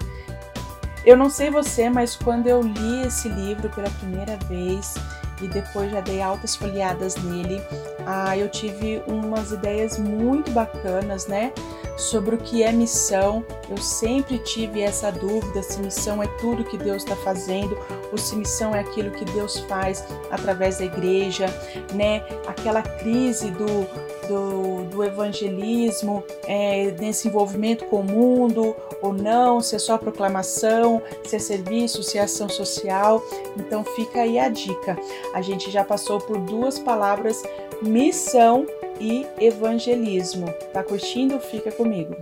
Eu 1.04 1.16
não 1.16 1.30
sei 1.30 1.50
você, 1.50 1.88
mas 1.88 2.14
quando 2.14 2.46
eu 2.46 2.60
li 2.60 3.06
esse 3.06 3.28
livro 3.28 3.70
pela 3.70 3.88
primeira 3.90 4.36
vez 4.48 4.94
e 5.40 5.48
depois 5.48 5.90
já 5.90 6.00
dei 6.00 6.20
altas 6.20 6.54
folheadas 6.54 7.16
nele, 7.16 7.60
ah, 8.06 8.36
eu 8.36 8.50
tive 8.50 9.02
umas 9.06 9.50
ideias 9.50 9.98
muito 9.98 10.50
bacanas, 10.50 11.26
né? 11.26 11.52
Sobre 12.00 12.34
o 12.34 12.38
que 12.38 12.62
é 12.62 12.72
missão. 12.72 13.44
Eu 13.68 13.76
sempre 13.76 14.38
tive 14.38 14.80
essa 14.80 15.12
dúvida 15.12 15.62
se 15.62 15.78
missão 15.80 16.22
é 16.22 16.26
tudo 16.40 16.64
que 16.64 16.78
Deus 16.78 17.04
está 17.04 17.14
fazendo 17.14 17.78
ou 18.10 18.16
se 18.16 18.34
missão 18.34 18.74
é 18.74 18.80
aquilo 18.80 19.10
que 19.10 19.24
Deus 19.26 19.58
faz 19.60 20.02
através 20.30 20.78
da 20.78 20.86
igreja, 20.86 21.46
né? 21.94 22.24
Aquela 22.46 22.82
crise 22.82 23.50
do 23.50 23.86
do, 24.30 24.84
do 24.84 25.02
evangelismo, 25.04 26.22
é, 26.46 26.92
nesse 27.00 27.26
envolvimento 27.26 27.84
com 27.86 27.96
o 27.96 28.04
mundo 28.04 28.76
ou 29.02 29.12
não, 29.12 29.60
se 29.60 29.74
é 29.74 29.78
só 29.78 29.98
proclamação, 29.98 31.02
se 31.24 31.34
é 31.34 31.38
serviço, 31.40 32.02
se 32.04 32.16
é 32.16 32.22
ação 32.22 32.48
social. 32.48 33.20
Então 33.56 33.82
fica 33.82 34.22
aí 34.22 34.38
a 34.38 34.48
dica. 34.48 34.96
A 35.34 35.42
gente 35.42 35.68
já 35.70 35.82
passou 35.82 36.20
por 36.20 36.38
duas 36.38 36.78
palavras, 36.78 37.42
missão 37.82 38.66
e 39.00 39.26
evangelismo. 39.40 40.52
Tá 40.72 40.82
curtindo? 40.82 41.40
Fica 41.40 41.72
comigo. 41.72 42.14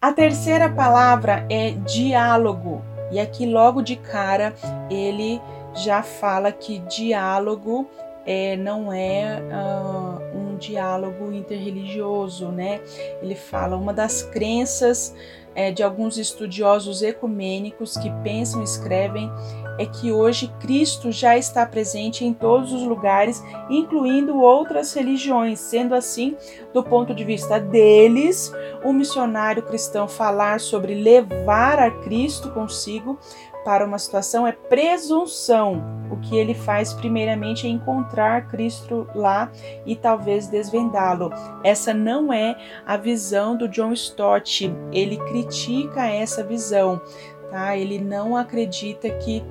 A 0.00 0.12
terceira 0.12 0.70
palavra 0.70 1.46
é 1.50 1.72
diálogo. 1.72 2.82
E 3.10 3.20
aqui, 3.20 3.44
logo 3.44 3.82
de 3.82 3.96
cara, 3.96 4.54
ele 4.90 5.40
já 5.74 6.02
fala 6.02 6.50
que 6.50 6.78
diálogo 6.80 7.88
é, 8.24 8.56
não 8.56 8.92
é 8.92 9.40
uh, 9.40 10.36
um 10.36 10.56
diálogo 10.56 11.32
interreligioso, 11.32 12.48
né? 12.48 12.80
Ele 13.22 13.34
fala 13.34 13.76
uma 13.76 13.92
das 13.92 14.22
crenças 14.22 15.14
é, 15.54 15.70
de 15.70 15.82
alguns 15.82 16.18
estudiosos 16.18 17.02
ecumênicos 17.02 17.96
que 17.96 18.10
pensam 18.22 18.60
e 18.60 18.64
escrevem 18.64 19.30
é 19.78 19.86
que 19.86 20.12
hoje 20.12 20.52
Cristo 20.60 21.10
já 21.10 21.36
está 21.36 21.64
presente 21.66 22.24
em 22.24 22.32
todos 22.32 22.72
os 22.72 22.82
lugares, 22.82 23.42
incluindo 23.68 24.38
outras 24.38 24.92
religiões. 24.94 25.58
Sendo 25.60 25.94
assim, 25.94 26.36
do 26.72 26.82
ponto 26.82 27.14
de 27.14 27.24
vista 27.24 27.58
deles, 27.58 28.52
o 28.84 28.92
missionário 28.92 29.62
cristão 29.62 30.06
falar 30.06 30.60
sobre 30.60 30.94
levar 30.94 31.78
a 31.78 31.90
Cristo 31.90 32.50
consigo 32.50 33.18
para 33.66 33.84
uma 33.84 33.98
situação 33.98 34.46
é 34.46 34.52
presunção. 34.52 35.82
O 36.08 36.16
que 36.18 36.36
ele 36.36 36.54
faz 36.54 36.92
primeiramente 36.92 37.66
é 37.66 37.70
encontrar 37.70 38.46
Cristo 38.46 39.08
lá 39.12 39.50
e 39.84 39.96
talvez 39.96 40.46
desvendá-lo. 40.46 41.32
Essa 41.64 41.92
não 41.92 42.32
é 42.32 42.56
a 42.86 42.96
visão 42.96 43.56
do 43.56 43.66
John 43.66 43.92
Stott. 43.92 44.72
Ele 44.92 45.16
critica 45.16 46.06
essa 46.06 46.44
visão, 46.44 47.00
tá? 47.50 47.76
Ele 47.76 47.98
não 47.98 48.36
acredita 48.36 49.10
que 49.10 49.42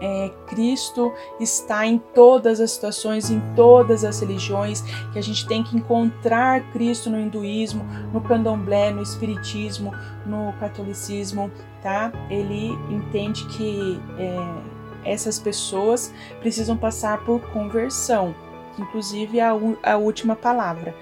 é, 0.00 0.30
Cristo 0.46 1.12
está 1.40 1.86
em 1.86 1.98
todas 1.98 2.60
as 2.60 2.72
situações, 2.72 3.30
em 3.30 3.40
todas 3.54 4.04
as 4.04 4.20
religiões, 4.20 4.82
que 5.12 5.18
a 5.18 5.22
gente 5.22 5.46
tem 5.46 5.62
que 5.62 5.76
encontrar 5.76 6.62
Cristo 6.72 7.10
no 7.10 7.18
hinduísmo, 7.18 7.84
no 8.12 8.20
candomblé, 8.20 8.90
no 8.90 9.02
espiritismo, 9.02 9.92
no 10.26 10.52
catolicismo, 10.60 11.50
tá? 11.82 12.12
Ele 12.30 12.78
entende 12.90 13.46
que 13.46 14.00
é, 14.18 15.12
essas 15.12 15.38
pessoas 15.38 16.12
precisam 16.40 16.76
passar 16.76 17.24
por 17.24 17.40
conversão, 17.52 18.34
que 18.74 18.82
inclusive 18.82 19.38
é 19.38 19.44
a, 19.44 19.56
a 19.82 19.96
última 19.96 20.36
palavra. 20.36 20.94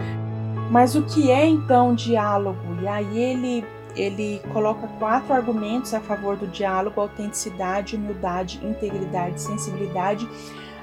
Mas 0.71 0.95
o 0.97 1.03
que 1.03 1.31
é 1.31 1.47
então 1.47 1.95
diálogo? 1.95 2.59
E 2.83 2.89
aí 2.89 3.19
ele 3.19 3.65
ele 3.97 4.41
coloca 4.53 4.87
quatro 4.99 5.33
argumentos 5.33 5.95
a 5.95 6.01
favor 6.01 6.37
do 6.37 6.47
diálogo: 6.47 7.01
autenticidade, 7.01 7.97
humildade, 7.97 8.61
integridade, 8.63 9.41
sensibilidade. 9.41 10.29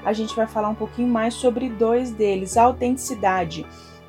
A 0.04 0.12
gente 0.12 0.34
vai 0.36 0.46
falar 0.46 0.68
um 0.68 0.74
pouquinho 0.74 1.08
mais 1.08 1.34
sobre 1.34 1.68
dois 1.68 2.10
deles. 2.10 2.56
A 2.56 2.64
autenticidade. 2.64 3.64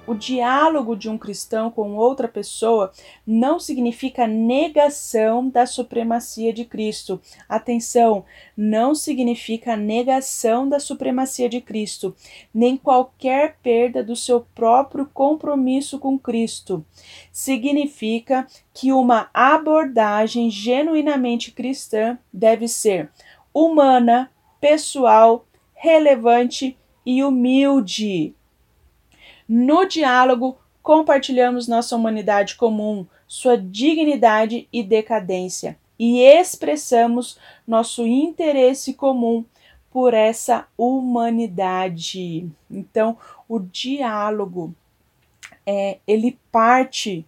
O 0.08 0.14
diálogo 0.14 0.96
de 0.96 1.10
um 1.10 1.18
cristão 1.18 1.72
com 1.72 1.96
outra 1.96 2.28
pessoa 2.28 2.92
não 3.26 3.60
significa 3.60 4.28
negação 4.28 5.50
da 5.50 5.66
supremacia 5.66 6.54
de 6.54 6.64
Cristo. 6.64 7.20
Atenção, 7.50 8.24
não 8.56 8.94
significa 8.94 9.76
negação 9.76 10.70
da 10.70 10.80
supremacia 10.80 11.50
de 11.50 11.60
Cristo, 11.60 12.16
nem 12.54 12.78
qualquer 12.78 13.58
perda 13.64 14.04
do 14.04 14.16
seu 14.16 14.42
próprio 14.54 15.10
compromisso 15.12 15.98
com 15.98 16.20
Cristo. 16.20 16.86
Significa 17.32 18.46
que 18.74 18.92
uma 18.92 19.30
abordagem 19.34 20.52
genuinamente 20.52 21.52
cristã 21.52 22.20
deve 22.32 22.68
ser 22.68 23.10
humana, 23.52 24.30
pessoal, 24.62 25.48
relevante 25.74 26.78
e 27.04 27.24
humilde. 27.24 28.36
No 29.48 29.86
diálogo, 29.86 30.58
compartilhamos 30.82 31.68
nossa 31.68 31.96
humanidade 31.96 32.56
comum, 32.56 33.06
sua 33.28 33.58
dignidade 33.58 34.68
e 34.72 34.84
decadência. 34.84 35.78
e 35.98 36.20
expressamos 36.20 37.40
nosso 37.66 38.06
interesse 38.06 38.94
comum 38.94 39.46
por 39.90 40.14
essa 40.14 40.68
humanidade. 40.78 42.50
Então, 42.70 43.18
o 43.48 43.60
diálogo 43.60 44.76
é, 45.66 46.00
ele 46.06 46.38
parte 46.52 47.26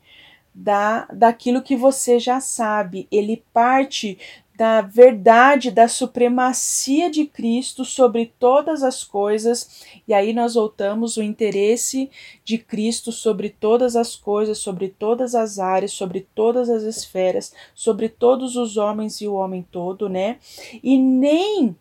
da, 0.53 1.05
daquilo 1.13 1.62
que 1.62 1.75
você 1.75 2.19
já 2.19 2.39
sabe, 2.39 3.07
ele 3.12 3.43
parte 3.53 4.17
da 4.58 4.82
verdade 4.82 5.70
da 5.70 5.88
supremacia 5.88 7.12
de 7.12 7.26
Cristo 7.26 7.86
sobre 7.86 8.34
todas 8.40 8.82
as 8.82 9.04
coisas, 9.04 9.86
e 10.08 10.16
aí 10.16 10.34
nós 10.34 10.56
voltamos 10.56 11.16
o 11.16 11.22
interesse 11.22 12.10
de 12.44 12.58
Cristo 12.58 13.12
sobre 13.12 13.50
todas 13.50 13.96
as 13.96 14.16
coisas, 14.16 14.58
sobre 14.58 14.90
todas 14.90 15.36
as 15.36 15.60
áreas, 15.60 15.92
sobre 15.92 16.28
todas 16.34 16.72
as 16.72 16.82
esferas, 16.82 17.54
sobre 17.76 18.10
todos 18.10 18.56
os 18.56 18.78
homens 18.78 19.22
e 19.22 19.28
o 19.28 19.36
homem 19.36 19.64
todo, 19.72 20.10
né? 20.10 20.40
E 20.82 20.98
nem 20.98 21.76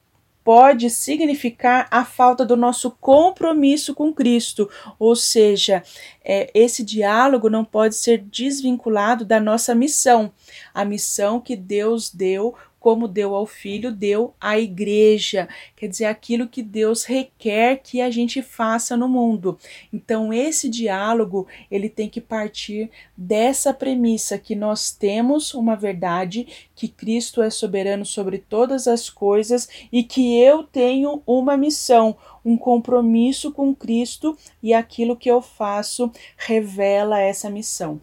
pode 0.46 0.88
significar 0.90 1.88
a 1.90 2.04
falta 2.04 2.46
do 2.46 2.56
nosso 2.56 2.92
compromisso 3.00 3.92
com 3.92 4.14
Cristo, 4.14 4.70
ou 4.96 5.16
seja, 5.16 5.82
é, 6.24 6.48
esse 6.54 6.84
diálogo 6.84 7.50
não 7.50 7.64
pode 7.64 7.96
ser 7.96 8.18
desvinculado 8.18 9.24
da 9.24 9.40
nossa 9.40 9.74
missão, 9.74 10.32
a 10.72 10.84
missão 10.84 11.40
que 11.40 11.56
Deus 11.56 12.14
deu 12.14 12.54
como 12.86 13.08
deu 13.08 13.34
ao 13.34 13.46
filho, 13.46 13.90
deu 13.90 14.32
à 14.40 14.60
igreja, 14.60 15.48
quer 15.74 15.88
dizer, 15.88 16.04
aquilo 16.04 16.46
que 16.46 16.62
Deus 16.62 17.02
requer 17.02 17.80
que 17.82 18.00
a 18.00 18.08
gente 18.12 18.40
faça 18.40 18.96
no 18.96 19.08
mundo. 19.08 19.58
Então, 19.92 20.32
esse 20.32 20.68
diálogo, 20.68 21.48
ele 21.68 21.88
tem 21.88 22.08
que 22.08 22.20
partir 22.20 22.88
dessa 23.16 23.74
premissa 23.74 24.38
que 24.38 24.54
nós 24.54 24.92
temos 24.92 25.52
uma 25.52 25.74
verdade, 25.74 26.46
que 26.76 26.86
Cristo 26.86 27.42
é 27.42 27.50
soberano 27.50 28.06
sobre 28.06 28.38
todas 28.38 28.86
as 28.86 29.10
coisas 29.10 29.68
e 29.90 30.04
que 30.04 30.38
eu 30.38 30.62
tenho 30.62 31.24
uma 31.26 31.56
missão, 31.56 32.16
um 32.44 32.56
compromisso 32.56 33.50
com 33.50 33.74
Cristo 33.74 34.38
e 34.62 34.72
aquilo 34.72 35.16
que 35.16 35.28
eu 35.28 35.42
faço 35.42 36.08
revela 36.36 37.20
essa 37.20 37.50
missão 37.50 38.00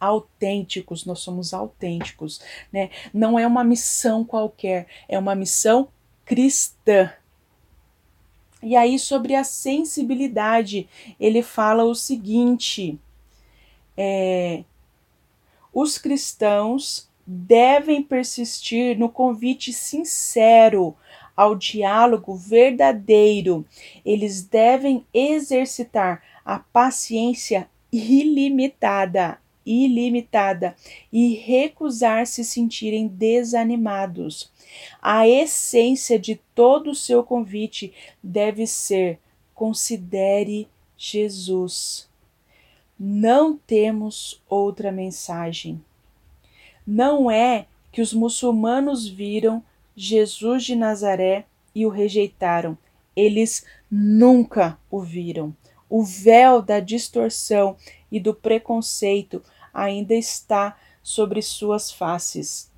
autênticos, 0.00 1.04
nós 1.04 1.20
somos 1.20 1.52
autênticos, 1.52 2.40
né? 2.72 2.90
Não 3.12 3.38
é 3.38 3.46
uma 3.46 3.64
missão 3.64 4.24
qualquer, 4.24 4.86
é 5.08 5.18
uma 5.18 5.34
missão 5.34 5.88
cristã. 6.24 7.12
E 8.62 8.76
aí, 8.76 8.98
sobre 8.98 9.34
a 9.34 9.44
sensibilidade, 9.44 10.88
ele 11.18 11.42
fala 11.42 11.84
o 11.84 11.94
seguinte: 11.94 12.98
é, 13.96 14.64
os 15.72 15.98
cristãos 15.98 17.08
devem 17.26 18.02
persistir 18.02 18.98
no 18.98 19.08
convite 19.08 19.72
sincero 19.72 20.96
ao 21.36 21.54
diálogo 21.54 22.34
verdadeiro. 22.34 23.64
Eles 24.04 24.42
devem 24.42 25.06
exercitar 25.14 26.22
a 26.44 26.58
paciência 26.58 27.68
ilimitada 27.92 29.38
ilimitada 29.68 30.74
e 31.12 31.34
recusar 31.34 32.26
se 32.26 32.44
sentirem 32.44 33.06
desanimados. 33.06 34.50
A 35.00 35.28
essência 35.28 36.18
de 36.18 36.40
todo 36.54 36.90
o 36.90 36.94
seu 36.94 37.22
convite 37.22 37.92
deve 38.22 38.66
ser: 38.66 39.18
considere 39.54 40.68
Jesus. 40.96 42.08
Não 42.98 43.56
temos 43.56 44.42
outra 44.48 44.90
mensagem. 44.90 45.80
Não 46.86 47.30
é 47.30 47.66
que 47.92 48.00
os 48.00 48.12
muçulmanos 48.12 49.06
viram 49.06 49.62
Jesus 49.94 50.64
de 50.64 50.74
Nazaré 50.74 51.44
e 51.74 51.84
o 51.84 51.90
rejeitaram. 51.90 52.76
Eles 53.14 53.64
nunca 53.90 54.78
o 54.90 55.00
viram. 55.00 55.54
O 55.88 56.02
véu 56.02 56.60
da 56.60 56.80
distorção 56.80 57.76
e 58.10 58.20
do 58.20 58.34
preconceito 58.34 59.42
ainda 59.78 60.14
está 60.14 60.76
sobre 61.02 61.40
suas 61.40 61.90
faces. 61.90 62.70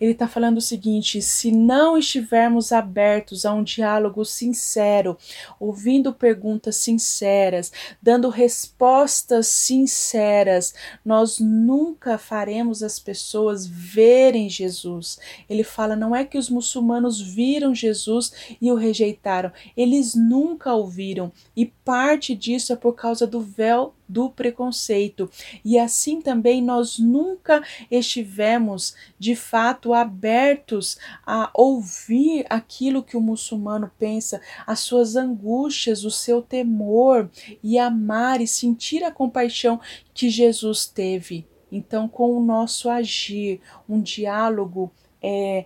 Ele 0.00 0.12
está 0.12 0.26
falando 0.26 0.58
o 0.58 0.62
seguinte: 0.62 1.20
se 1.22 1.50
não 1.50 1.96
estivermos 1.96 2.72
abertos 2.72 3.44
a 3.44 3.52
um 3.52 3.62
diálogo 3.62 4.24
sincero, 4.24 5.16
ouvindo 5.58 6.12
perguntas 6.12 6.76
sinceras, 6.76 7.72
dando 8.00 8.28
respostas 8.28 9.46
sinceras, 9.46 10.74
nós 11.04 11.38
nunca 11.38 12.18
faremos 12.18 12.82
as 12.82 12.98
pessoas 12.98 13.66
verem 13.66 14.48
Jesus. 14.48 15.18
Ele 15.48 15.64
fala: 15.64 15.96
não 15.96 16.14
é 16.14 16.24
que 16.24 16.38
os 16.38 16.50
muçulmanos 16.50 17.20
viram 17.20 17.74
Jesus 17.74 18.32
e 18.60 18.70
o 18.70 18.76
rejeitaram, 18.76 19.52
eles 19.76 20.14
nunca 20.14 20.74
o 20.74 20.86
viram, 20.86 21.32
e 21.56 21.66
parte 21.66 22.34
disso 22.34 22.72
é 22.72 22.76
por 22.76 22.94
causa 22.94 23.26
do 23.26 23.40
véu 23.40 23.94
do 24.12 24.28
preconceito. 24.28 25.30
E 25.64 25.78
assim 25.78 26.20
também 26.20 26.62
nós 26.62 26.98
nunca 26.98 27.62
estivemos 27.90 28.94
de 29.18 29.34
fato 29.34 29.94
abertos 29.94 30.98
a 31.26 31.50
ouvir 31.54 32.44
aquilo 32.50 33.02
que 33.02 33.16
o 33.16 33.20
muçulmano 33.20 33.90
pensa, 33.98 34.40
as 34.66 34.80
suas 34.80 35.16
angústias, 35.16 36.04
o 36.04 36.10
seu 36.10 36.42
temor 36.42 37.30
e 37.62 37.78
amar 37.78 38.40
e 38.40 38.46
sentir 38.46 39.02
a 39.02 39.10
compaixão 39.10 39.80
que 40.12 40.28
Jesus 40.28 40.86
teve. 40.86 41.46
Então, 41.70 42.06
com 42.06 42.36
o 42.36 42.44
nosso 42.44 42.90
agir, 42.90 43.60
um 43.88 44.00
diálogo 44.02 44.92
é, 45.22 45.64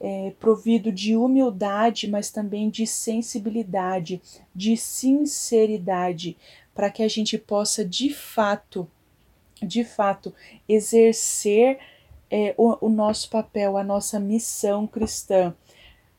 é, 0.00 0.32
provido 0.38 0.92
de 0.92 1.16
humildade, 1.16 2.08
mas 2.08 2.30
também 2.30 2.70
de 2.70 2.86
sensibilidade, 2.86 4.22
de 4.54 4.76
sinceridade, 4.76 6.36
para 6.74 6.90
que 6.90 7.02
a 7.02 7.08
gente 7.08 7.36
possa 7.36 7.84
de 7.84 8.12
fato, 8.12 8.88
de 9.60 9.84
fato, 9.84 10.32
exercer 10.68 11.78
é, 12.30 12.54
o, 12.56 12.86
o 12.86 12.88
nosso 12.88 13.28
papel, 13.30 13.76
a 13.76 13.82
nossa 13.82 14.20
missão 14.20 14.86
cristã. 14.86 15.54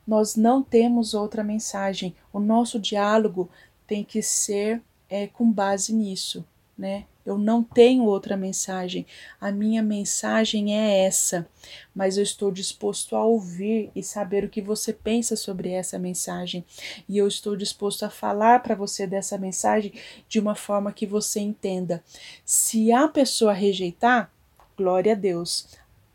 Nós 0.06 0.36
não 0.36 0.62
temos 0.62 1.14
outra 1.14 1.44
mensagem. 1.44 2.16
O 2.34 2.40
nosso 2.40 2.80
diálogo 2.80 3.50
tem 3.88 4.04
que 4.04 4.22
ser 4.22 4.82
é, 5.10 5.28
com 5.28 5.52
base 5.52 5.94
nisso, 5.94 6.46
né? 6.78 7.06
Eu 7.30 7.38
não 7.38 7.64
tenho 7.64 8.06
outra 8.06 8.36
mensagem. 8.36 9.06
A 9.40 9.52
minha 9.52 9.84
mensagem 9.84 10.76
é 10.76 11.06
essa, 11.06 11.48
mas 11.94 12.18
eu 12.18 12.24
estou 12.24 12.52
disposto 12.52 13.16
a 13.16 13.24
ouvir 13.24 13.92
e 13.96 14.02
saber 14.02 14.44
o 14.44 14.50
que 14.50 14.64
você 14.64 14.92
pensa 14.92 15.36
sobre 15.36 15.70
essa 15.70 16.00
mensagem. 16.00 16.66
E 17.08 17.20
eu 17.20 17.28
estou 17.28 17.56
disposto 17.56 18.02
a 18.02 18.10
falar 18.10 18.64
para 18.64 18.74
você 18.74 19.06
dessa 19.06 19.38
mensagem 19.38 19.94
de 20.28 20.40
uma 20.40 20.56
forma 20.56 20.92
que 20.92 21.06
você 21.06 21.40
entenda. 21.40 22.04
Se 22.44 22.92
a 22.92 23.08
pessoa 23.08 23.54
rejeitar, 23.54 24.32
glória 24.76 25.12
a 25.12 25.16
Deus. 25.16 25.68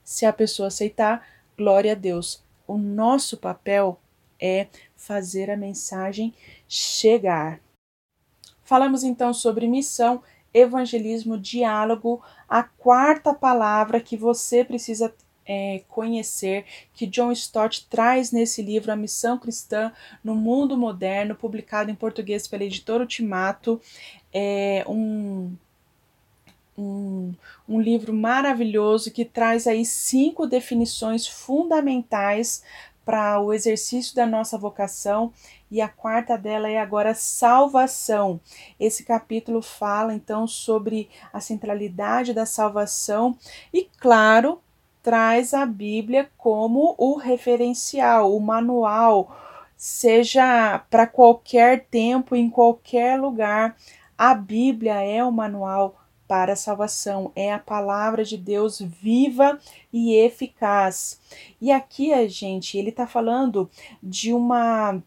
Se 0.02 0.26
a 0.26 0.32
pessoa 0.32 0.66
aceitar, 0.66 1.24
glória 1.56 1.92
a 1.92 1.94
Deus. 1.94 2.42
O 2.66 2.76
nosso 2.76 3.36
papel 3.36 4.00
é 4.40 4.66
fazer 4.96 5.48
a 5.48 5.56
mensagem 5.56 6.34
chegar. 6.66 7.60
Falamos 8.64 9.04
então 9.04 9.32
sobre 9.32 9.68
missão 9.68 10.20
evangelismo, 10.54 11.36
diálogo, 11.36 12.22
a 12.48 12.62
quarta 12.62 13.34
palavra 13.34 14.00
que 14.00 14.16
você 14.16 14.64
precisa 14.64 15.12
é, 15.46 15.82
conhecer, 15.88 16.64
que 16.94 17.06
John 17.06 17.32
Stott 17.32 17.86
traz 17.88 18.32
nesse 18.32 18.62
livro, 18.62 18.92
A 18.92 18.96
Missão 18.96 19.38
Cristã 19.38 19.92
no 20.22 20.34
Mundo 20.34 20.76
Moderno, 20.76 21.34
publicado 21.34 21.90
em 21.90 21.94
português 21.94 22.46
pela 22.48 22.64
editora 22.64 23.02
Ultimato. 23.02 23.80
É 24.32 24.84
um, 24.88 25.54
um, 26.78 27.34
um 27.68 27.80
livro 27.80 28.12
maravilhoso 28.12 29.10
que 29.10 29.24
traz 29.24 29.66
aí 29.66 29.84
cinco 29.84 30.46
definições 30.46 31.26
fundamentais 31.26 32.62
para 33.04 33.40
o 33.40 33.52
exercício 33.52 34.14
da 34.14 34.26
nossa 34.26 34.56
vocação 34.56 35.32
e 35.70 35.80
a 35.80 35.88
quarta 35.88 36.38
dela 36.38 36.68
é 36.68 36.78
agora 36.78 37.14
salvação. 37.14 38.40
Esse 38.78 39.04
capítulo 39.04 39.60
fala 39.60 40.14
então 40.14 40.46
sobre 40.46 41.10
a 41.32 41.40
centralidade 41.40 42.32
da 42.32 42.46
salvação 42.46 43.36
e, 43.72 43.88
claro, 43.98 44.60
traz 45.02 45.52
a 45.52 45.66
Bíblia 45.66 46.30
como 46.38 46.94
o 46.96 47.16
referencial, 47.16 48.34
o 48.34 48.40
manual, 48.40 49.36
seja 49.76 50.78
para 50.88 51.06
qualquer 51.06 51.86
tempo, 51.90 52.34
em 52.34 52.48
qualquer 52.48 53.20
lugar. 53.20 53.76
A 54.16 54.34
Bíblia 54.34 55.02
é 55.02 55.22
o 55.24 55.32
manual 55.32 56.03
para 56.26 56.54
a 56.54 56.56
salvação, 56.56 57.30
é 57.36 57.52
a 57.52 57.58
palavra 57.58 58.24
de 58.24 58.36
Deus 58.36 58.80
viva 58.80 59.58
e 59.92 60.14
eficaz. 60.14 61.20
E 61.60 61.70
aqui 61.70 62.12
a 62.12 62.26
gente, 62.28 62.78
ele 62.78 62.90
está 62.90 63.06
falando 63.06 63.70
de 64.02 64.32
uma 64.32 65.02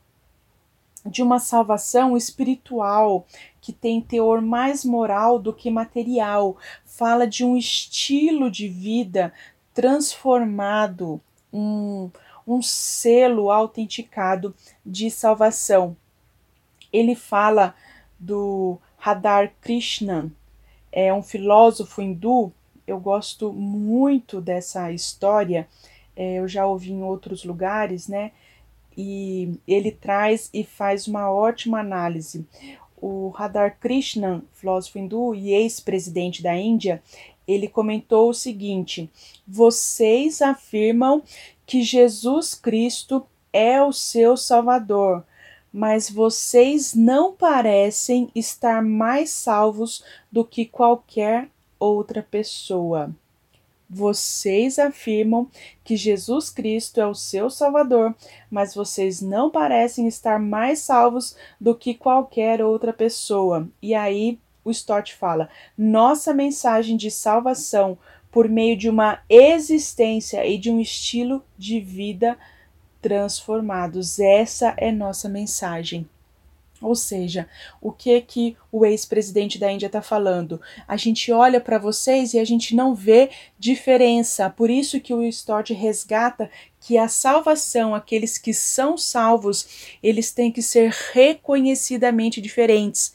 de 1.06 1.24
uma 1.24 1.40
salvação 1.40 2.18
espiritual 2.18 3.26
que 3.62 3.72
tem 3.72 4.02
teor 4.02 4.42
mais 4.42 4.84
moral 4.84 5.40
do 5.40 5.54
que 5.54 5.70
material, 5.72 6.58
fala 6.86 7.26
de 7.26 7.46
um 7.46 7.56
estilo 7.56 8.52
de 8.52 8.68
vida 8.68 9.34
transformado, 9.74 11.22
um, 11.54 12.10
um 12.46 12.62
selo 12.62 13.52
autenticado 13.52 14.54
de 14.86 15.10
salvação. 15.10 15.96
Ele 16.92 17.16
fala 17.16 17.76
do 18.20 18.78
Radar 18.98 19.54
Krishnan, 19.62 20.32
é 20.98 21.14
um 21.14 21.22
filósofo 21.22 22.02
hindu. 22.02 22.52
Eu 22.88 23.00
gosto 23.00 23.54
muito 23.54 24.42
dessa 24.42 24.92
história, 24.92 25.68
é, 26.16 26.40
eu 26.40 26.48
já 26.48 26.66
ouvi 26.66 26.92
em 26.92 27.04
outros 27.04 27.44
lugares, 27.44 28.08
né? 28.08 28.32
E 28.98 29.60
ele 29.68 29.92
traz 29.92 30.50
e 30.52 30.64
faz 30.64 31.08
uma 31.08 31.32
ótima 31.32 31.82
análise. 31.82 32.48
O 33.00 33.30
Radar 33.30 33.78
Krishnan, 33.80 34.42
filósofo 34.54 34.98
hindu 34.98 35.36
e 35.36 35.52
ex-presidente 35.54 36.42
da 36.42 36.56
Índia, 36.56 37.04
ele 37.48 37.68
comentou 37.68 38.32
o 38.32 38.34
seguinte: 38.34 39.08
vocês 39.48 40.42
afirmam 40.42 41.22
que 41.64 41.84
Jesus 41.84 42.56
Cristo 42.56 43.24
é 43.54 43.80
o 43.84 43.94
seu 43.94 44.36
Salvador, 44.36 45.24
mas 45.78 46.10
vocês 46.10 46.96
não 46.96 47.34
parecem 47.34 48.32
estar 48.34 48.82
mais 48.82 49.30
salvos 49.30 50.04
do 50.32 50.44
que 50.44 50.66
qualquer 50.66 51.50
outra 51.80 52.24
pessoa. 52.24 53.12
Vocês 53.88 54.80
afirmam 54.80 55.48
que 55.84 55.96
Jesus 55.96 56.50
Cristo 56.50 57.00
é 57.00 57.06
o 57.06 57.14
seu 57.14 57.52
Salvador, 57.52 58.16
mas 58.50 58.74
vocês 58.74 59.22
não 59.22 59.52
parecem 59.52 60.08
estar 60.08 60.40
mais 60.40 60.80
salvos 60.80 61.38
do 61.62 61.76
que 61.76 61.94
qualquer 61.94 62.60
outra 62.60 62.92
pessoa. 62.92 63.70
E 63.80 63.94
aí 63.94 64.40
o 64.66 64.72
Stott 64.72 65.14
fala: 65.14 65.48
nossa 65.78 66.34
mensagem 66.34 66.98
de 66.98 67.12
salvação 67.12 68.00
por 68.32 68.50
meio 68.50 68.76
de 68.76 68.90
uma 68.90 69.20
existência 69.30 70.44
e 70.44 70.58
de 70.58 70.72
um 70.72 70.82
estilo 70.82 71.46
de 71.56 71.80
vida 71.80 72.36
transformados. 73.02 74.20
Essa 74.20 74.74
é 74.78 74.92
nossa 74.92 75.28
mensagem. 75.30 76.08
Ou 76.80 76.96
seja, 76.96 77.48
o 77.82 77.92
que 77.92 78.22
que 78.22 78.56
o 78.72 78.86
ex-presidente 78.86 79.58
da 79.58 79.72
Índia 79.72 79.88
está 79.88 80.02
falando? 80.02 80.62
A 80.88 80.96
gente 80.96 81.32
olha 81.32 81.60
para 81.60 81.80
vocês 81.80 82.34
e 82.34 82.40
a 82.40 82.46
gente 82.46 82.76
não 82.76 82.94
vê 82.94 83.32
diferença. 83.58 84.50
Por 84.50 84.70
isso 84.70 85.00
que 85.00 85.14
o 85.14 85.24
Stott 85.24 85.74
resgata 85.74 86.52
que 86.80 86.98
a 86.98 87.08
salvação, 87.08 87.96
aqueles 87.96 88.38
que 88.38 88.54
são 88.54 88.98
salvos, 88.98 89.98
eles 90.04 90.32
têm 90.32 90.52
que 90.52 90.62
ser 90.62 90.92
reconhecidamente 91.14 92.40
diferentes. 92.40 93.14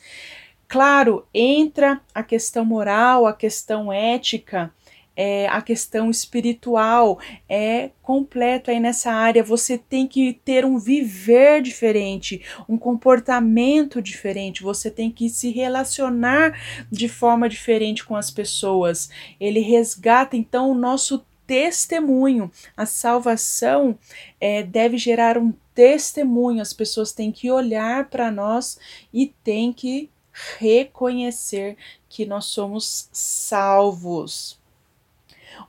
Claro, 0.66 1.24
entra 1.32 2.00
a 2.14 2.22
questão 2.22 2.64
moral, 2.64 3.26
a 3.26 3.32
questão 3.32 3.92
ética, 3.92 4.72
é, 5.16 5.46
a 5.48 5.60
questão 5.60 6.10
espiritual 6.10 7.18
é 7.48 7.90
completo 8.02 8.70
aí 8.70 8.80
nessa 8.80 9.12
área. 9.12 9.42
Você 9.42 9.76
tem 9.76 10.06
que 10.06 10.32
ter 10.44 10.64
um 10.64 10.78
viver 10.78 11.62
diferente, 11.62 12.42
um 12.68 12.78
comportamento 12.78 14.00
diferente, 14.00 14.62
você 14.62 14.90
tem 14.90 15.10
que 15.10 15.28
se 15.28 15.50
relacionar 15.50 16.58
de 16.90 17.08
forma 17.08 17.48
diferente 17.48 18.04
com 18.04 18.16
as 18.16 18.30
pessoas. 18.30 19.10
Ele 19.38 19.60
resgata 19.60 20.36
então 20.36 20.70
o 20.70 20.74
nosso 20.74 21.24
testemunho. 21.46 22.50
A 22.76 22.86
salvação 22.86 23.98
é, 24.40 24.62
deve 24.62 24.96
gerar 24.96 25.36
um 25.36 25.52
testemunho, 25.74 26.62
as 26.62 26.72
pessoas 26.72 27.12
têm 27.12 27.32
que 27.32 27.50
olhar 27.50 28.08
para 28.08 28.30
nós 28.30 28.78
e 29.12 29.26
têm 29.42 29.72
que 29.72 30.10
reconhecer 30.58 31.76
que 32.08 32.24
nós 32.24 32.46
somos 32.46 33.08
salvos. 33.12 34.61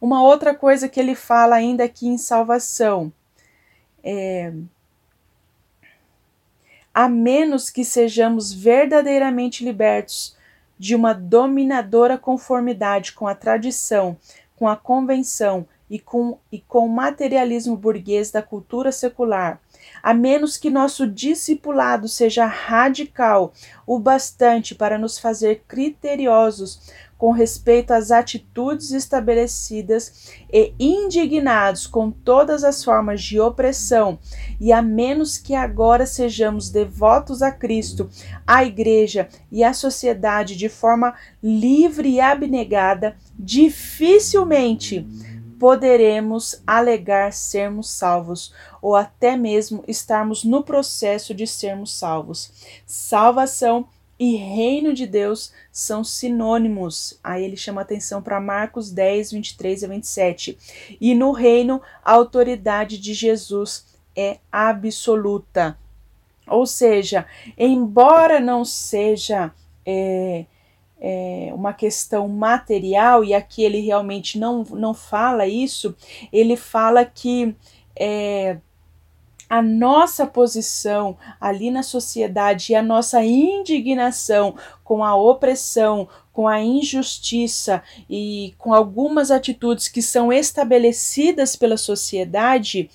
Uma 0.02 0.22
outra 0.24 0.54
coisa 0.54 0.89
que 0.89 1.00
ele 1.00 1.15
fala 1.15 1.56
ainda 1.56 1.84
aqui 1.84 2.08
em 2.08 2.17
salvação 2.17 3.12
é 4.04 4.52
a 6.93 7.10
menos 7.10 7.69
que 7.72 7.84
sejamos 7.84 8.54
verdadeiramente 8.54 9.65
libertos 9.65 10.38
de 10.78 10.96
uma 10.96 11.13
dominadora 11.13 12.17
conformidade 12.17 13.13
com 13.13 13.28
a 13.28 13.34
tradição, 13.34 14.15
com 14.56 14.67
a 14.67 14.76
convenção 14.76 15.65
e 15.89 15.98
com, 16.00 16.38
e 16.52 16.60
com 16.60 16.86
o 16.86 16.89
materialismo 16.89 17.76
burguês 17.76 18.32
da 18.32 18.41
cultura 18.41 18.91
secular, 18.91 19.60
a 20.02 20.13
menos 20.13 20.58
que 20.58 20.69
nosso 20.69 21.08
discipulado 21.08 22.08
seja 22.08 22.46
radical 22.46 23.54
o 23.88 23.98
bastante 23.98 24.76
para 24.76 24.98
nos 24.98 25.17
fazer 25.17 25.63
criteriosos 25.67 26.91
com 27.23 27.31
respeito 27.31 27.91
às 27.91 28.12
atitudes 28.12 28.91
estabelecidas 28.91 30.33
e 30.51 30.73
indignados 30.77 31.88
com 31.88 32.12
todas 32.12 32.65
as 32.65 32.83
formas 32.83 33.23
de 33.23 33.39
opressão, 33.39 34.19
e 34.59 34.73
a 34.73 34.81
menos 34.81 35.38
que 35.38 35.55
agora 35.55 36.05
sejamos 36.05 36.69
devotos 36.69 37.41
a 37.41 37.49
Cristo, 37.49 38.09
à 38.45 38.65
Igreja 38.65 39.29
e 39.49 39.63
à 39.63 39.73
sociedade 39.73 40.57
de 40.57 40.67
forma 40.67 41.13
livre 41.41 42.09
e 42.09 42.19
abnegada, 42.19 43.15
dificilmente 43.39 45.07
poderemos 45.57 46.62
alegar 46.67 47.31
sermos 47.31 47.89
salvos 47.89 48.53
ou 48.81 48.97
até 48.97 49.38
mesmo 49.38 49.81
estarmos 49.88 50.43
no 50.43 50.62
processo 50.62 51.33
de 51.33 51.47
sermos 51.47 51.97
salvos. 51.97 52.51
Salvação 52.86 53.88
e 54.23 54.38
reino 54.38 54.93
de 54.93 55.05
Deus 55.05 55.51
são 55.69 56.01
sinônimos. 56.01 57.19
Aí 57.21 57.43
ele 57.43 57.57
chama 57.57 57.81
atenção 57.81 58.21
para 58.21 58.39
Marcos 58.39 58.89
10, 58.89 59.33
23 59.33 59.83
a 59.83 59.88
27. 59.89 60.57
E 61.01 61.13
no 61.13 61.33
reino, 61.33 61.81
a 62.01 62.13
autoridade 62.13 62.97
de 62.97 63.13
Jesus 63.13 63.86
é 64.15 64.38
absoluta. 64.49 65.77
Ou 66.47 66.65
seja, 66.65 67.25
embora 67.57 68.39
não 68.39 68.63
seja 68.63 69.53
é, 69.86 70.45
é, 71.01 71.51
uma 71.53 71.73
questão 71.73 72.25
material, 72.29 73.25
e 73.25 73.33
aqui 73.33 73.62
ele 73.62 73.81
realmente 73.81 74.39
não, 74.39 74.63
não 74.63 74.93
fala 74.93 75.45
isso, 75.45 75.93
ele 76.31 76.55
fala 76.55 77.03
que 77.03 77.53
é, 77.93 78.57
a 79.49 79.62
nossa 79.62 80.25
posição 80.25 81.17
ali 81.39 81.69
na 81.69 81.84
sociedade 81.84 82.71
e 82.71 82.75
a 82.75 82.82
nossa 82.82 83.23
indignação 83.23 84.56
com 84.84 85.03
a 85.03 85.15
opressão, 85.15 86.08
com 86.32 86.47
a 86.47 86.62
injustiça 86.62 87.84
e 88.10 88.53
com 88.58 88.73
algumas 88.73 89.29
atitudes 89.32 89.88
que 89.88 90.01
são 90.01 90.34
estabelecidas 90.34 91.56
pela 91.56 91.77
sociedade 91.77 92.89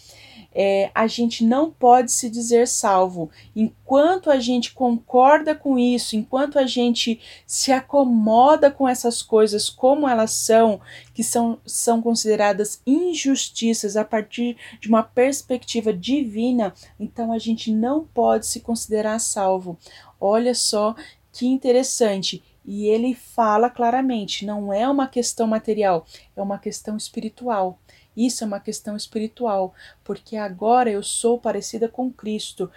é, 0.60 0.90
a 0.92 1.06
gente 1.06 1.44
não 1.44 1.70
pode 1.70 2.10
se 2.10 2.28
dizer 2.28 2.66
salvo. 2.66 3.30
Enquanto 3.54 4.28
a 4.28 4.40
gente 4.40 4.72
concorda 4.74 5.54
com 5.54 5.78
isso, 5.78 6.16
enquanto 6.16 6.58
a 6.58 6.66
gente 6.66 7.20
se 7.46 7.70
acomoda 7.70 8.68
com 8.68 8.88
essas 8.88 9.22
coisas 9.22 9.70
como 9.70 10.08
elas 10.08 10.32
são, 10.32 10.80
que 11.14 11.22
são, 11.22 11.60
são 11.64 12.02
consideradas 12.02 12.82
injustiças 12.84 13.96
a 13.96 14.04
partir 14.04 14.56
de 14.80 14.88
uma 14.88 15.04
perspectiva 15.04 15.92
divina, 15.92 16.74
então 16.98 17.30
a 17.32 17.38
gente 17.38 17.70
não 17.70 18.02
pode 18.02 18.44
se 18.44 18.58
considerar 18.58 19.20
salvo. 19.20 19.78
Olha 20.20 20.56
só 20.56 20.96
que 21.32 21.46
interessante. 21.46 22.42
E 22.64 22.88
ele 22.88 23.14
fala 23.14 23.70
claramente: 23.70 24.44
não 24.44 24.72
é 24.72 24.88
uma 24.88 25.06
questão 25.06 25.46
material, 25.46 26.04
é 26.34 26.42
uma 26.42 26.58
questão 26.58 26.96
espiritual. 26.96 27.78
Isso 28.18 28.42
é 28.42 28.46
uma 28.48 28.59
questão 28.59 28.96
espiritual, 28.96 29.72
porque 30.02 30.37
agora 30.37 30.90
eu 30.90 31.04
sou 31.04 31.38
parecida 31.38 31.88
com 31.88 32.11
Cristo. 32.11 32.68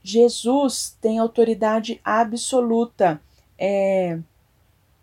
Jesus 0.00 0.96
tem 1.00 1.18
autoridade 1.18 2.00
absoluta. 2.04 3.20
É, 3.58 4.16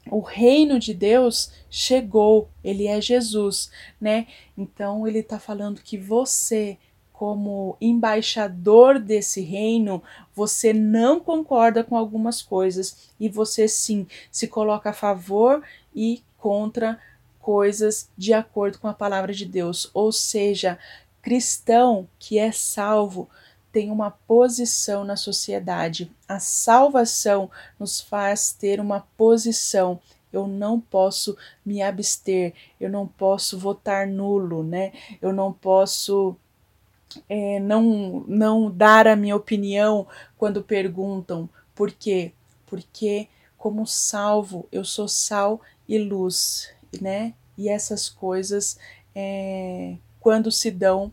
o 0.09 0.21
reino 0.21 0.79
de 0.79 0.93
Deus 0.93 1.51
chegou, 1.69 2.47
ele 2.63 2.87
é 2.87 3.01
Jesus, 3.01 3.69
né? 3.99 4.25
Então 4.57 5.05
ele 5.05 5.19
está 5.19 5.37
falando 5.37 5.81
que 5.81 5.97
você, 5.97 6.77
como 7.11 7.75
embaixador 7.81 8.99
desse 8.99 9.41
reino, 9.41 10.01
você 10.33 10.71
não 10.71 11.19
concorda 11.19 11.83
com 11.83 11.97
algumas 11.97 12.41
coisas 12.41 13.09
e 13.19 13.27
você 13.27 13.67
sim 13.67 14.07
se 14.31 14.47
coloca 14.47 14.91
a 14.91 14.93
favor 14.93 15.61
e 15.93 16.23
contra 16.37 16.97
coisas 17.45 18.09
de 18.17 18.33
acordo 18.33 18.79
com 18.79 18.87
a 18.87 18.93
palavra 18.93 19.31
de 19.31 19.45
Deus. 19.45 19.87
Ou 19.93 20.11
seja, 20.11 20.79
cristão 21.21 22.09
que 22.17 22.39
é 22.39 22.51
salvo 22.51 23.29
tem 23.71 23.91
uma 23.91 24.09
posição 24.09 25.03
na 25.03 25.15
sociedade. 25.15 26.11
A 26.27 26.39
salvação 26.39 27.51
nos 27.79 28.01
faz 28.01 28.51
ter 28.51 28.79
uma 28.79 29.01
posição. 29.15 29.99
Eu 30.33 30.47
não 30.47 30.81
posso 30.81 31.37
me 31.63 31.83
abster, 31.83 32.51
eu 32.79 32.89
não 32.89 33.07
posso 33.07 33.59
votar 33.59 34.07
nulo, 34.07 34.63
né? 34.63 34.91
Eu 35.21 35.31
não 35.31 35.53
posso 35.53 36.35
é, 37.29 37.59
não, 37.59 38.25
não 38.27 38.71
dar 38.71 39.07
a 39.07 39.15
minha 39.15 39.35
opinião 39.35 40.07
quando 40.35 40.63
perguntam. 40.63 41.47
Por 41.75 41.91
quê? 41.91 42.31
Porque, 42.65 43.27
como 43.55 43.85
salvo, 43.85 44.67
eu 44.71 44.83
sou 44.83 45.07
sal 45.07 45.61
e 45.87 45.99
luz 45.99 46.74
né? 47.01 47.33
E 47.57 47.69
essas 47.69 48.09
coisas 48.09 48.77
é, 49.13 49.95
quando 50.19 50.51
se 50.51 50.71
dão, 50.71 51.11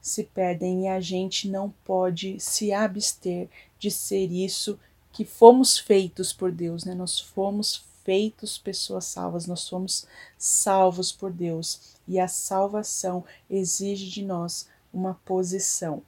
se 0.00 0.24
perdem 0.24 0.84
e 0.84 0.88
a 0.88 1.00
gente 1.00 1.48
não 1.48 1.72
pode 1.84 2.38
se 2.40 2.72
abster 2.72 3.48
de 3.78 3.90
ser 3.90 4.30
isso 4.30 4.78
que 5.12 5.24
fomos 5.24 5.78
feitos 5.78 6.32
por 6.32 6.52
Deus, 6.52 6.84
né? 6.84 6.94
Nós 6.94 7.18
fomos 7.18 7.84
feitos 8.04 8.56
pessoas 8.56 9.04
salvas, 9.04 9.46
nós 9.46 9.60
somos 9.60 10.06
salvos 10.38 11.12
por 11.12 11.30
Deus 11.30 11.96
e 12.06 12.18
a 12.18 12.26
salvação 12.26 13.24
exige 13.50 14.08
de 14.08 14.22
nós 14.22 14.68
uma 14.92 15.14
posição. 15.24 16.02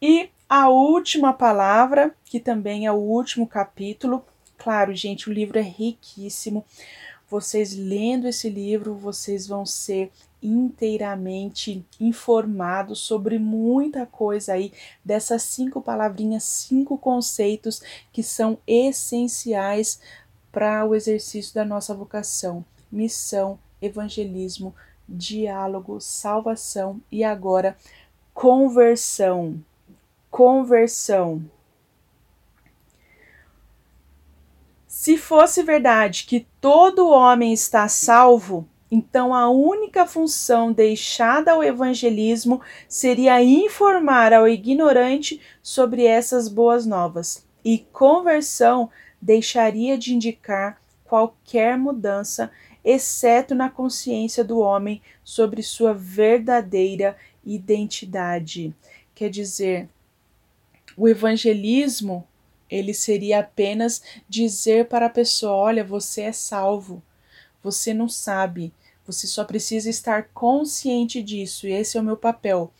E 0.00 0.30
a 0.48 0.68
última 0.68 1.32
palavra, 1.32 2.14
que 2.24 2.38
também 2.38 2.86
é 2.86 2.92
o 2.92 2.96
último 2.96 3.46
capítulo, 3.46 4.24
claro, 4.56 4.94
gente, 4.94 5.28
o 5.28 5.32
livro 5.32 5.58
é 5.58 5.62
riquíssimo. 5.62 6.64
Vocês 7.28 7.76
lendo 7.76 8.26
esse 8.26 8.48
livro, 8.48 8.94
vocês 8.94 9.46
vão 9.46 9.66
ser 9.66 10.10
inteiramente 10.42 11.84
informados 12.00 13.00
sobre 13.00 13.38
muita 13.38 14.06
coisa 14.06 14.54
aí 14.54 14.72
dessas 15.04 15.42
cinco 15.42 15.80
palavrinhas, 15.82 16.44
cinco 16.44 16.96
conceitos 16.96 17.82
que 18.12 18.22
são 18.22 18.58
essenciais 18.66 20.00
para 20.50 20.86
o 20.86 20.94
exercício 20.94 21.54
da 21.54 21.64
nossa 21.64 21.94
vocação: 21.94 22.64
missão, 22.90 23.58
evangelismo, 23.82 24.74
diálogo, 25.08 26.00
salvação 26.00 27.00
e 27.10 27.22
agora 27.24 27.76
conversão. 28.32 29.62
Conversão. 30.30 31.42
Se 34.88 35.18
fosse 35.18 35.62
verdade 35.62 36.24
que 36.24 36.46
todo 36.62 37.10
homem 37.10 37.52
está 37.52 37.86
salvo, 37.88 38.66
então 38.90 39.34
a 39.34 39.50
única 39.50 40.06
função 40.06 40.72
deixada 40.72 41.52
ao 41.52 41.62
evangelismo 41.62 42.62
seria 42.88 43.42
informar 43.42 44.32
ao 44.32 44.48
ignorante 44.48 45.42
sobre 45.62 46.06
essas 46.06 46.48
boas 46.48 46.86
novas, 46.86 47.46
e 47.62 47.80
conversão 47.92 48.88
deixaria 49.20 49.98
de 49.98 50.14
indicar 50.14 50.80
qualquer 51.04 51.76
mudança, 51.76 52.50
exceto 52.82 53.54
na 53.54 53.68
consciência 53.68 54.42
do 54.42 54.58
homem 54.58 55.02
sobre 55.22 55.62
sua 55.62 55.92
verdadeira 55.92 57.14
identidade. 57.44 58.74
Quer 59.14 59.28
dizer, 59.28 59.88
o 60.96 61.06
evangelismo 61.06 62.26
ele 62.70 62.92
seria 62.92 63.40
apenas 63.40 64.02
dizer 64.28 64.88
para 64.88 65.06
a 65.06 65.10
pessoa: 65.10 65.54
olha, 65.54 65.84
você 65.84 66.22
é 66.22 66.32
salvo, 66.32 67.02
você 67.62 67.92
não 67.92 68.08
sabe, 68.08 68.72
você 69.06 69.26
só 69.26 69.44
precisa 69.44 69.88
estar 69.88 70.28
consciente 70.34 71.22
disso, 71.22 71.66
e 71.66 71.72
esse 71.72 71.96
é 71.96 72.00
o 72.00 72.04
meu 72.04 72.16
papel. 72.16 72.72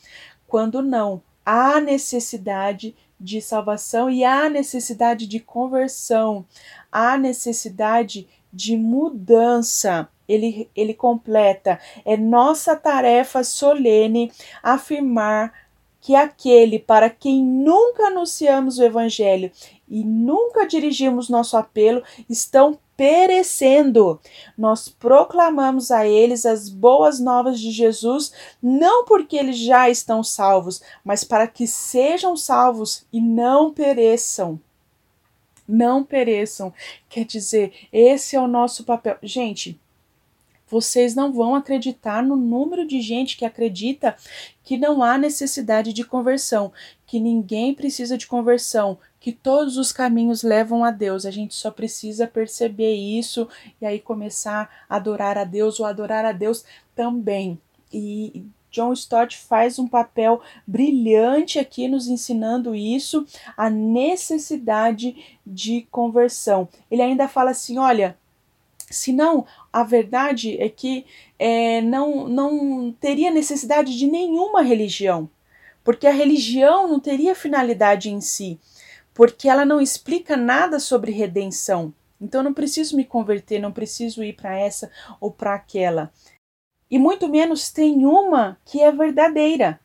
Quando 0.47 0.83
não, 0.83 1.23
há 1.45 1.81
necessidade 1.81 2.95
de 3.21 3.41
salvação 3.41 4.09
e 4.09 4.25
há 4.25 4.49
necessidade 4.49 5.27
de 5.27 5.41
conversão, 5.41 6.47
há 6.93 7.19
necessidade 7.19 8.29
de 8.53 8.77
mudança. 8.77 10.09
Ele, 10.29 10.71
ele 10.77 10.93
completa: 10.93 11.81
é 12.05 12.17
nossa 12.17 12.77
tarefa 12.77 13.43
solene 13.43 14.31
afirmar 14.63 15.53
que 16.01 16.15
aquele 16.15 16.79
para 16.79 17.11
quem 17.11 17.43
nunca 17.45 18.07
anunciamos 18.07 18.79
o 18.79 18.85
Evangelho 18.85 19.51
e 19.91 20.05
nunca 20.05 20.67
dirigimos 20.67 21.29
nosso 21.29 21.57
apelo 21.57 22.03
estão 22.29 22.79
perecendo. 22.97 24.21
Nós 24.57 24.89
proclamamos 24.89 25.91
a 25.91 26.07
eles 26.07 26.45
as 26.45 26.69
boas 26.69 27.21
novas 27.21 27.61
de 27.61 27.71
Jesus, 27.71 28.33
não 28.63 29.05
porque 29.05 29.37
eles 29.37 29.57
já 29.57 29.89
estão 29.89 30.23
salvos, 30.25 30.83
mas 31.05 31.23
para 31.23 31.47
que 31.47 31.67
sejam 31.67 32.37
salvos 32.37 33.07
e 33.13 33.21
não 33.21 33.73
pereçam. 33.73 34.61
Não 35.67 36.03
pereçam. 36.03 36.73
Quer 37.09 37.25
dizer, 37.25 37.73
esse 37.93 38.35
é 38.35 38.41
o 38.41 38.49
nosso 38.49 38.85
papel. 38.85 39.17
Gente, 39.23 39.79
vocês 40.67 41.15
não 41.15 41.33
vão 41.33 41.55
acreditar 41.55 42.23
no 42.23 42.37
número 42.37 42.87
de 42.87 43.01
gente 43.01 43.37
que 43.37 43.45
acredita 43.45 44.17
que 44.63 44.77
não 44.77 45.03
há 45.03 45.17
necessidade 45.17 45.93
de 45.93 46.05
conversão, 46.05 46.73
que 47.09 47.19
ninguém 47.19 47.73
precisa 47.73 48.19
de 48.19 48.27
conversão, 48.27 48.99
que 49.19 49.33
todos 49.33 49.79
os 49.79 49.91
caminhos 49.91 50.43
levam 50.43 50.85
a 50.85 50.91
Deus. 50.91 51.25
A 51.25 51.31
gente 51.31 51.55
só 51.55 51.71
precisa 51.71 52.27
perceber 52.27 52.95
isso 52.95 53.49
e 53.81 53.87
aí 53.87 53.99
começar 53.99 54.85
a 54.87 54.97
adorar 54.97 55.39
a 55.39 55.45
Deus 55.45 55.81
ou 55.81 55.87
adorar 55.87 56.27
a 56.27 56.33
Deus 56.33 56.67
também. 56.95 57.59
E 57.91 58.45
John 58.71 58.93
Stott 58.93 59.39
faz 59.39 59.79
um 59.79 59.89
papel 59.89 60.43
brilhante 60.67 61.59
aqui 61.59 61.89
nos 61.89 62.09
ensinando 62.09 62.75
isso, 62.75 63.27
a 63.57 63.71
necessidade 63.71 65.39
de 65.47 65.89
conversão. 65.91 66.69
Ele 66.91 67.01
ainda 67.01 67.27
fala 67.27 67.53
assim: 67.53 67.79
olha, 67.79 68.19
se 68.91 69.15
não, 69.15 69.47
a 69.73 69.83
verdade 69.83 70.61
é 70.61 70.69
que 70.69 71.07
é, 71.39 71.81
não, 71.81 72.29
não 72.29 72.93
teria 73.01 73.31
necessidade 73.31 73.97
de 73.97 74.07
nenhuma 74.07 74.61
religião, 74.61 75.31
porque 75.83 76.07
a 76.07 76.13
religião 76.13 76.89
não 76.89 77.01
teria 77.01 77.35
finalidade 77.35 78.11
em 78.11 78.21
si, 78.21 78.59
porque 79.15 79.49
ela 79.49 79.65
não 79.65 79.81
explica 79.81 80.37
nada 80.37 80.79
sobre 80.79 81.13
redenção. 81.13 81.93
Então 82.21 82.43
não 82.43 82.53
preciso 82.53 82.97
me 82.97 83.05
converter, 83.05 83.61
não 83.61 83.73
preciso 83.73 84.23
ir 84.23 84.35
para 84.35 84.59
essa 84.59 84.91
ou 85.21 85.31
para 85.31 85.55
aquela. 85.55 86.13
E 86.91 86.99
muito 86.99 87.29
menos 87.29 87.71
tem 87.71 88.05
uma 88.05 88.59
que 88.65 88.81
é 88.81 88.91
verdadeira. 88.91 89.81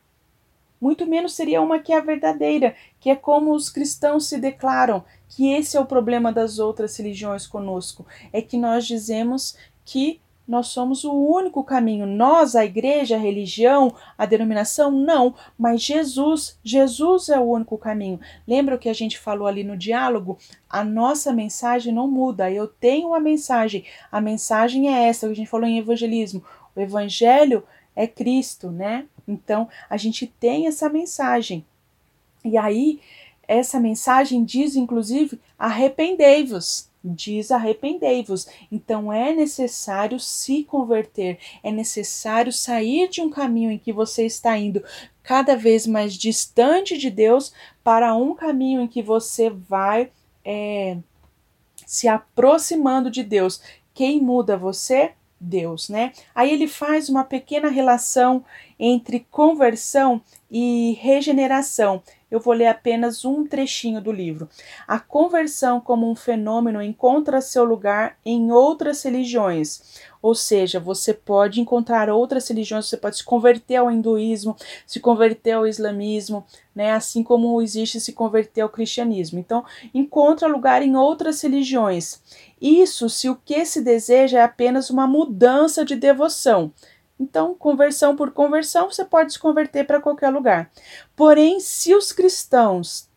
Muito 0.80 1.06
menos 1.06 1.34
seria 1.34 1.62
uma 1.62 1.78
que 1.78 1.92
é 1.92 2.00
verdadeira, 2.00 2.74
que 3.00 3.08
é 3.08 3.16
como 3.16 3.54
os 3.54 3.70
cristãos 3.70 4.26
se 4.26 4.38
declaram, 4.38 5.04
que 5.28 5.52
esse 5.52 5.76
é 5.76 5.80
o 5.80 5.86
problema 5.86 6.32
das 6.32 6.58
outras 6.58 6.96
religiões 6.96 7.46
conosco, 7.46 8.06
é 8.32 8.42
que 8.42 8.58
nós 8.58 8.86
dizemos 8.86 9.56
que 9.84 10.20
nós 10.46 10.68
somos 10.68 11.04
o 11.04 11.12
único 11.12 11.64
caminho. 11.64 12.06
Nós, 12.06 12.54
a 12.54 12.64
igreja, 12.64 13.16
a 13.16 13.18
religião, 13.18 13.94
a 14.16 14.26
denominação, 14.26 14.90
não. 14.90 15.34
Mas 15.58 15.82
Jesus, 15.82 16.58
Jesus 16.62 17.30
é 17.30 17.38
o 17.38 17.44
único 17.44 17.78
caminho. 17.78 18.20
Lembra 18.46 18.74
o 18.74 18.78
que 18.78 18.88
a 18.88 18.94
gente 18.94 19.18
falou 19.18 19.46
ali 19.46 19.64
no 19.64 19.76
diálogo? 19.76 20.38
A 20.68 20.84
nossa 20.84 21.32
mensagem 21.32 21.92
não 21.92 22.06
muda. 22.06 22.50
Eu 22.50 22.68
tenho 22.68 23.08
uma 23.08 23.20
mensagem. 23.20 23.84
A 24.12 24.20
mensagem 24.20 24.94
é 24.94 25.08
essa, 25.08 25.26
que 25.26 25.32
a 25.32 25.36
gente 25.36 25.50
falou 25.50 25.66
em 25.66 25.78
evangelismo. 25.78 26.44
O 26.76 26.80
evangelho 26.80 27.64
é 27.96 28.06
Cristo, 28.06 28.70
né? 28.70 29.06
Então, 29.26 29.68
a 29.88 29.96
gente 29.96 30.26
tem 30.26 30.66
essa 30.66 30.90
mensagem. 30.90 31.64
E 32.44 32.58
aí, 32.58 33.00
essa 33.48 33.80
mensagem 33.80 34.44
diz, 34.44 34.76
inclusive, 34.76 35.40
arrependei-vos 35.58 36.92
diz 37.04 37.50
arrependei-vos. 37.50 38.48
Então 38.72 39.12
é 39.12 39.34
necessário 39.34 40.18
se 40.18 40.64
converter, 40.64 41.38
é 41.62 41.70
necessário 41.70 42.52
sair 42.52 43.08
de 43.08 43.20
um 43.20 43.28
caminho 43.28 43.70
em 43.70 43.78
que 43.78 43.92
você 43.92 44.24
está 44.24 44.56
indo 44.56 44.82
cada 45.22 45.56
vez 45.56 45.86
mais 45.86 46.14
distante 46.14 46.96
de 46.96 47.10
Deus 47.10 47.52
para 47.82 48.14
um 48.14 48.34
caminho 48.34 48.80
em 48.80 48.88
que 48.88 49.02
você 49.02 49.50
vai 49.50 50.10
é, 50.44 50.96
se 51.86 52.08
aproximando 52.08 53.10
de 53.10 53.22
Deus. 53.22 53.60
Quem 53.92 54.20
muda 54.20 54.56
você? 54.56 55.12
Deus, 55.44 55.88
né? 55.88 56.12
Aí 56.34 56.50
ele 56.50 56.66
faz 56.66 57.08
uma 57.08 57.22
pequena 57.22 57.68
relação 57.68 58.44
entre 58.78 59.26
conversão 59.30 60.22
e 60.50 60.96
regeneração. 61.00 62.02
Eu 62.34 62.40
vou 62.40 62.52
ler 62.52 62.66
apenas 62.66 63.24
um 63.24 63.46
trechinho 63.46 64.00
do 64.00 64.10
livro. 64.10 64.48
A 64.88 64.98
conversão 64.98 65.80
como 65.80 66.10
um 66.10 66.16
fenômeno 66.16 66.82
encontra 66.82 67.40
seu 67.40 67.62
lugar 67.62 68.18
em 68.26 68.50
outras 68.50 69.04
religiões. 69.04 70.02
Ou 70.20 70.34
seja, 70.34 70.80
você 70.80 71.14
pode 71.14 71.60
encontrar 71.60 72.10
outras 72.10 72.48
religiões, 72.48 72.86
você 72.86 72.96
pode 72.96 73.18
se 73.18 73.24
converter 73.24 73.76
ao 73.76 73.88
hinduísmo, 73.88 74.56
se 74.84 74.98
converter 74.98 75.52
ao 75.52 75.64
islamismo, 75.64 76.44
né? 76.74 76.90
Assim 76.90 77.22
como 77.22 77.62
existe 77.62 78.00
se 78.00 78.12
converter 78.12 78.62
ao 78.62 78.68
cristianismo. 78.68 79.38
Então, 79.38 79.64
encontra 79.94 80.48
lugar 80.48 80.82
em 80.82 80.96
outras 80.96 81.40
religiões. 81.40 82.20
Isso 82.60 83.08
se 83.08 83.30
o 83.30 83.36
que 83.36 83.64
se 83.64 83.80
deseja 83.80 84.40
é 84.40 84.42
apenas 84.42 84.90
uma 84.90 85.06
mudança 85.06 85.84
de 85.84 85.94
devoção. 85.94 86.72
Então, 87.18 87.54
conversão 87.54 88.16
por 88.16 88.32
conversão, 88.32 88.90
você 88.90 89.04
pode 89.04 89.32
se 89.32 89.38
converter 89.38 89.86
para 89.86 90.00
qualquer 90.00 90.30
lugar. 90.30 90.70
Porém, 91.14 91.60
se 91.60 91.94
os 91.94 92.12
cristãos 92.12 93.08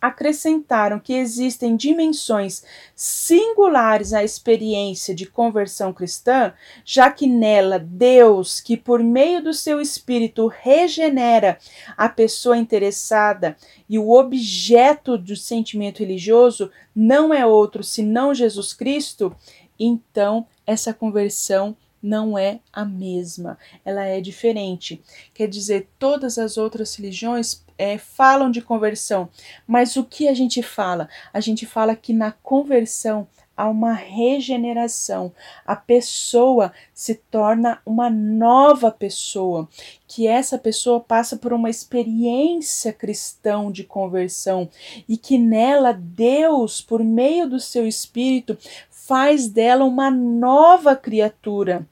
acrescentaram 0.00 1.00
que 1.00 1.14
existem 1.14 1.76
dimensões 1.76 2.62
singulares 2.94 4.12
à 4.12 4.22
experiência 4.22 5.14
de 5.14 5.26
conversão 5.26 5.92
cristã, 5.92 6.52
já 6.84 7.10
que 7.10 7.26
nela 7.26 7.78
Deus, 7.78 8.60
que 8.60 8.76
por 8.76 9.02
meio 9.02 9.42
do 9.42 9.54
seu 9.54 9.80
espírito 9.80 10.46
regenera 10.46 11.58
a 11.96 12.08
pessoa 12.08 12.56
interessada 12.56 13.56
e 13.88 13.98
o 13.98 14.10
objeto 14.10 15.16
do 15.16 15.34
sentimento 15.34 16.00
religioso 16.00 16.70
não 16.94 17.32
é 17.32 17.44
outro 17.46 17.82
senão 17.82 18.34
Jesus 18.34 18.72
Cristo, 18.72 19.34
então 19.78 20.46
essa 20.66 20.92
conversão 20.92 21.76
não 22.06 22.38
é 22.38 22.60
a 22.72 22.84
mesma, 22.84 23.58
ela 23.84 24.04
é 24.04 24.20
diferente. 24.20 25.02
Quer 25.34 25.48
dizer, 25.48 25.88
todas 25.98 26.38
as 26.38 26.56
outras 26.56 26.94
religiões 26.94 27.64
é, 27.76 27.98
falam 27.98 28.50
de 28.50 28.62
conversão, 28.62 29.28
mas 29.66 29.96
o 29.96 30.04
que 30.04 30.28
a 30.28 30.34
gente 30.34 30.62
fala? 30.62 31.08
A 31.32 31.40
gente 31.40 31.66
fala 31.66 31.96
que 31.96 32.12
na 32.12 32.30
conversão 32.30 33.26
há 33.56 33.68
uma 33.68 33.92
regeneração. 33.92 35.32
A 35.64 35.74
pessoa 35.74 36.72
se 36.92 37.14
torna 37.14 37.80
uma 37.86 38.10
nova 38.10 38.90
pessoa, 38.90 39.68
que 40.06 40.26
essa 40.26 40.58
pessoa 40.58 41.00
passa 41.00 41.36
por 41.36 41.52
uma 41.52 41.70
experiência 41.70 42.92
cristã 42.92 43.72
de 43.72 43.82
conversão 43.82 44.68
e 45.08 45.16
que 45.16 45.38
nela 45.38 45.92
Deus, 45.92 46.80
por 46.80 47.02
meio 47.02 47.48
do 47.48 47.58
seu 47.58 47.86
espírito, 47.86 48.56
faz 48.90 49.48
dela 49.48 49.84
uma 49.84 50.10
nova 50.10 50.94
criatura 50.94 51.86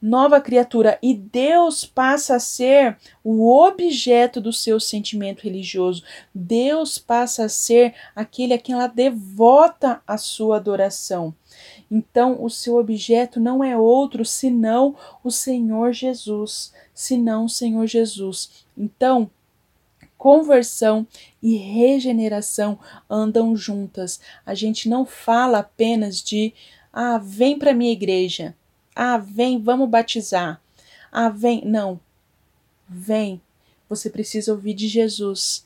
nova 0.00 0.40
criatura 0.40 0.98
e 1.02 1.12
Deus 1.12 1.84
passa 1.84 2.36
a 2.36 2.40
ser 2.40 2.96
o 3.22 3.50
objeto 3.50 4.40
do 4.40 4.52
seu 4.52 4.78
sentimento 4.78 5.42
religioso. 5.42 6.02
Deus 6.34 6.98
passa 6.98 7.44
a 7.44 7.48
ser 7.48 7.94
aquele 8.14 8.54
a 8.54 8.58
quem 8.58 8.74
ela 8.74 8.86
devota 8.86 10.00
a 10.06 10.16
sua 10.16 10.56
adoração. 10.56 11.34
Então, 11.90 12.42
o 12.42 12.48
seu 12.48 12.76
objeto 12.76 13.40
não 13.40 13.62
é 13.64 13.76
outro 13.76 14.24
senão 14.24 14.94
o 15.24 15.30
Senhor 15.30 15.92
Jesus, 15.92 16.72
senão 16.94 17.46
o 17.46 17.48
Senhor 17.48 17.86
Jesus. 17.86 18.64
Então, 18.76 19.30
conversão 20.16 21.06
e 21.42 21.56
regeneração 21.56 22.78
andam 23.08 23.56
juntas. 23.56 24.20
A 24.44 24.54
gente 24.54 24.88
não 24.88 25.06
fala 25.06 25.58
apenas 25.58 26.22
de 26.22 26.52
ah, 26.92 27.18
vem 27.18 27.58
para 27.58 27.74
minha 27.74 27.92
igreja. 27.92 28.54
Ah, 29.00 29.16
vem, 29.16 29.62
vamos 29.62 29.88
batizar. 29.88 30.60
Ah, 31.12 31.28
vem. 31.28 31.64
Não. 31.64 32.00
Vem. 32.88 33.40
Você 33.88 34.10
precisa 34.10 34.50
ouvir 34.50 34.74
de 34.74 34.88
Jesus. 34.88 35.64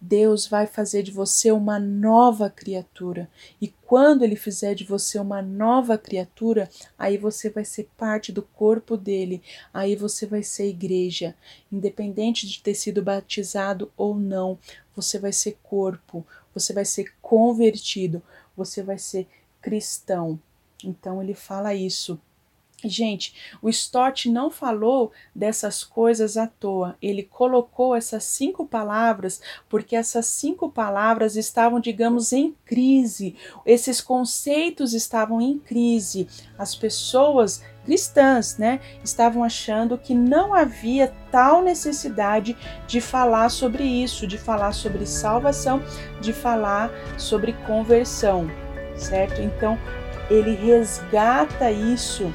Deus 0.00 0.46
vai 0.46 0.66
fazer 0.66 1.02
de 1.02 1.10
você 1.10 1.52
uma 1.52 1.78
nova 1.78 2.48
criatura. 2.48 3.28
E 3.60 3.68
quando 3.68 4.22
ele 4.22 4.36
fizer 4.36 4.74
de 4.74 4.84
você 4.84 5.18
uma 5.18 5.42
nova 5.42 5.98
criatura, 5.98 6.70
aí 6.98 7.18
você 7.18 7.50
vai 7.50 7.62
ser 7.62 7.90
parte 7.94 8.32
do 8.32 8.40
corpo 8.40 8.96
dele. 8.96 9.42
Aí 9.74 9.94
você 9.94 10.24
vai 10.24 10.42
ser 10.42 10.66
igreja. 10.66 11.34
Independente 11.70 12.48
de 12.48 12.62
ter 12.62 12.74
sido 12.74 13.02
batizado 13.02 13.92
ou 13.98 14.14
não, 14.14 14.58
você 14.96 15.18
vai 15.18 15.34
ser 15.34 15.58
corpo. 15.62 16.26
Você 16.54 16.72
vai 16.72 16.86
ser 16.86 17.12
convertido. 17.20 18.22
Você 18.56 18.82
vai 18.82 18.96
ser 18.96 19.28
cristão. 19.60 20.40
Então 20.82 21.22
ele 21.22 21.34
fala 21.34 21.74
isso 21.74 22.18
Gente, 22.84 23.34
o 23.62 23.68
Stott 23.68 24.28
não 24.28 24.50
falou 24.50 25.12
dessas 25.34 25.84
coisas 25.84 26.36
à 26.36 26.46
toa. 26.46 26.96
Ele 27.00 27.22
colocou 27.22 27.94
essas 27.94 28.24
cinco 28.24 28.66
palavras 28.66 29.40
porque 29.68 29.94
essas 29.94 30.26
cinco 30.26 30.68
palavras 30.68 31.36
estavam, 31.36 31.78
digamos, 31.78 32.32
em 32.32 32.56
crise. 32.64 33.36
Esses 33.64 34.00
conceitos 34.00 34.94
estavam 34.94 35.40
em 35.40 35.58
crise. 35.58 36.26
As 36.58 36.74
pessoas 36.74 37.62
cristãs, 37.84 38.58
né, 38.58 38.80
estavam 39.02 39.42
achando 39.42 39.98
que 39.98 40.14
não 40.14 40.54
havia 40.54 41.12
tal 41.30 41.62
necessidade 41.62 42.56
de 42.86 43.00
falar 43.00 43.48
sobre 43.48 43.82
isso, 43.82 44.26
de 44.26 44.38
falar 44.38 44.72
sobre 44.72 45.04
salvação, 45.04 45.82
de 46.20 46.32
falar 46.32 46.90
sobre 47.18 47.52
conversão, 47.66 48.48
certo? 48.96 49.42
Então, 49.42 49.76
ele 50.30 50.54
resgata 50.54 51.70
isso 51.70 52.32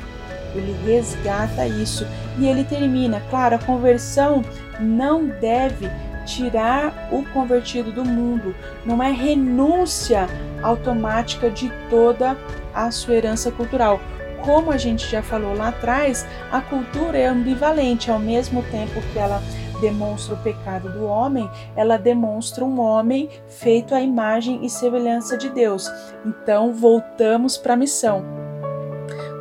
ele 0.55 0.75
resgata 0.85 1.67
isso 1.67 2.05
e 2.37 2.47
ele 2.47 2.63
termina. 2.63 3.21
Claro, 3.29 3.55
a 3.55 3.59
conversão 3.59 4.43
não 4.79 5.27
deve 5.27 5.89
tirar 6.25 7.09
o 7.11 7.23
convertido 7.31 7.91
do 7.91 8.03
mundo, 8.03 8.53
não 8.85 9.01
é 9.01 9.11
renúncia 9.11 10.27
automática 10.61 11.49
de 11.49 11.71
toda 11.89 12.37
a 12.73 12.91
sua 12.91 13.15
herança 13.15 13.49
cultural. 13.49 13.99
Como 14.43 14.71
a 14.71 14.77
gente 14.77 15.09
já 15.09 15.23
falou 15.23 15.55
lá 15.55 15.69
atrás, 15.69 16.27
a 16.51 16.61
cultura 16.61 17.17
é 17.17 17.25
ambivalente, 17.25 18.11
ao 18.11 18.19
mesmo 18.19 18.61
tempo 18.63 19.01
que 19.13 19.17
ela 19.17 19.41
demonstra 19.81 20.35
o 20.35 20.37
pecado 20.37 20.89
do 20.89 21.05
homem, 21.05 21.49
ela 21.75 21.97
demonstra 21.97 22.63
um 22.63 22.79
homem 22.79 23.29
feito 23.47 23.95
à 23.95 24.01
imagem 24.01 24.65
e 24.65 24.69
semelhança 24.69 25.37
de 25.37 25.49
Deus. 25.49 25.89
Então, 26.25 26.73
voltamos 26.73 27.57
para 27.57 27.73
a 27.73 27.77
missão 27.77 28.46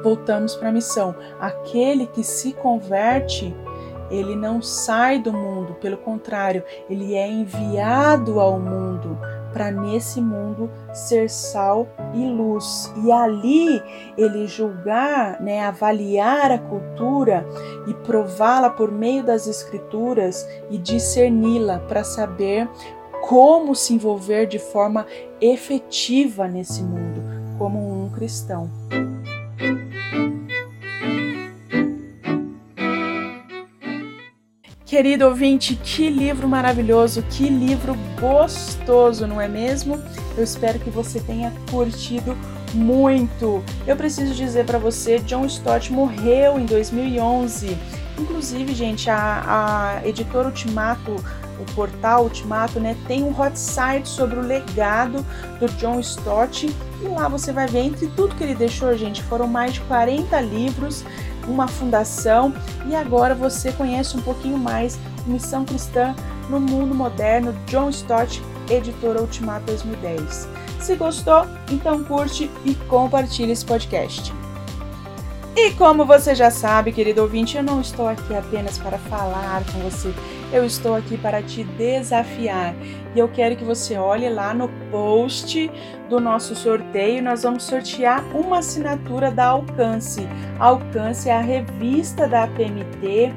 voltamos 0.07 0.55
para 0.55 0.69
a 0.69 0.73
missão. 0.73 1.17
Aquele 1.41 2.07
que 2.07 2.23
se 2.23 2.53
converte, 2.53 3.53
ele 4.09 4.37
não 4.37 4.63
sai 4.63 5.19
do 5.19 5.33
mundo, 5.33 5.75
pelo 5.81 5.97
contrário, 5.97 6.63
ele 6.89 7.17
é 7.17 7.29
enviado 7.29 8.39
ao 8.39 8.61
mundo 8.61 9.19
para 9.53 9.73
nesse 9.73 10.21
mundo 10.21 10.71
ser 10.93 11.29
sal 11.29 11.89
e 12.15 12.25
luz. 12.25 12.93
E 13.03 13.11
ali 13.11 13.83
ele 14.17 14.47
julgar, 14.47 15.41
né, 15.41 15.65
avaliar 15.65 16.53
a 16.53 16.59
cultura 16.59 17.45
e 17.89 17.95
prová-la 17.95 18.71
por 18.71 18.93
meio 18.93 19.25
das 19.25 19.49
escrituras 19.49 20.47
e 20.71 20.79
discerni-la 20.79 21.81
para 21.81 22.05
saber 22.05 22.69
como 23.23 23.75
se 23.75 23.95
envolver 23.95 24.47
de 24.47 24.61
forma 24.61 25.05
efetiva 25.41 26.47
nesse 26.47 26.81
mundo 26.83 27.21
como 27.59 28.05
um 28.05 28.11
cristão. 28.11 28.71
Querido 34.97 35.27
ouvinte, 35.27 35.77
que 35.77 36.09
livro 36.09 36.49
maravilhoso, 36.49 37.23
que 37.29 37.51
livro 37.51 37.95
gostoso, 38.19 39.27
não 39.27 39.39
é 39.39 39.47
mesmo? 39.47 40.03
Eu 40.39 40.43
espero 40.43 40.79
que 40.79 40.89
você 40.89 41.21
tenha 41.21 41.53
curtido 41.71 42.35
muito. 42.73 43.63
Eu 43.87 43.95
preciso 43.95 44.33
dizer 44.33 44.65
para 44.65 44.79
você, 44.79 45.19
John 45.19 45.45
Stott 45.45 45.93
morreu 45.93 46.59
em 46.59 46.65
2011. 46.65 47.77
Inclusive, 48.19 48.75
gente, 48.75 49.11
a, 49.11 49.99
a 50.01 50.09
editora 50.09 50.49
Ultimato, 50.49 51.15
o 51.61 51.75
portal 51.75 52.25
Ultimato, 52.25 52.81
né, 52.81 52.97
tem 53.07 53.23
um 53.23 53.39
hot 53.39 53.59
site 53.59 54.09
sobre 54.09 54.39
o 54.39 54.43
legado 54.43 55.23
do 55.61 55.67
John 55.75 56.01
Stott 56.01 56.75
e 57.03 57.09
lá 57.09 57.29
você 57.29 57.53
vai 57.53 57.67
ver 57.67 57.81
entre 57.81 58.07
tudo 58.17 58.35
que 58.35 58.43
ele 58.43 58.55
deixou, 58.55 58.97
gente, 58.97 59.23
foram 59.23 59.47
mais 59.47 59.75
de 59.75 59.81
40 59.83 60.41
livros 60.41 61.05
uma 61.49 61.69
fundação 61.69 62.53
e 62.87 62.95
agora 62.95 63.35
você 63.35 63.73
conhece 63.73 64.17
um 64.17 64.23
pouquinho 64.23 64.59
mais 64.59 64.99
Missão 65.27 65.65
Cristã 65.65 66.15
no 66.49 66.61
Mundo 66.61 66.95
Moderno, 66.95 67.53
John 67.67 67.91
Stott, 67.91 68.43
editora 68.71 69.21
Ultimato 69.21 69.67
2010. 69.67 70.49
Se 70.81 70.95
gostou, 70.97 71.47
então 71.71 72.05
curte 72.05 72.51
e 72.65 72.75
compartilhe 72.75 73.53
esse 73.53 73.65
podcast. 73.65 74.33
E 75.57 75.71
como 75.73 76.05
você 76.05 76.35
já 76.35 76.51
sabe, 76.51 76.93
querido 76.93 77.23
ouvinte, 77.23 77.57
eu 77.57 77.63
não 77.63 77.81
estou 77.81 78.07
aqui 78.07 78.35
apenas 78.35 78.77
para 78.77 78.99
falar 78.99 79.65
com 79.73 79.79
você, 79.81 80.13
eu 80.53 80.65
estou 80.65 80.95
aqui 80.95 81.17
para 81.17 81.43
te 81.43 81.65
desafiar. 81.65 82.75
E 83.15 83.19
eu 83.19 83.29
quero 83.29 83.57
que 83.57 83.65
você 83.65 83.97
olhe 83.97 84.29
lá 84.29 84.53
no 84.53 84.69
post 84.91 85.71
do 86.09 86.21
nosso 86.21 86.55
sorteio. 86.55 87.23
Nós 87.23 87.43
vamos 87.43 87.65
sortear 87.65 88.25
uma 88.35 88.59
assinatura 88.59 89.31
da 89.31 89.47
Alcance. 89.47 90.27
Alcance 90.59 91.29
é 91.29 91.33
a 91.33 91.41
revista 91.41 92.29
da 92.29 92.45
APMT 92.45 93.33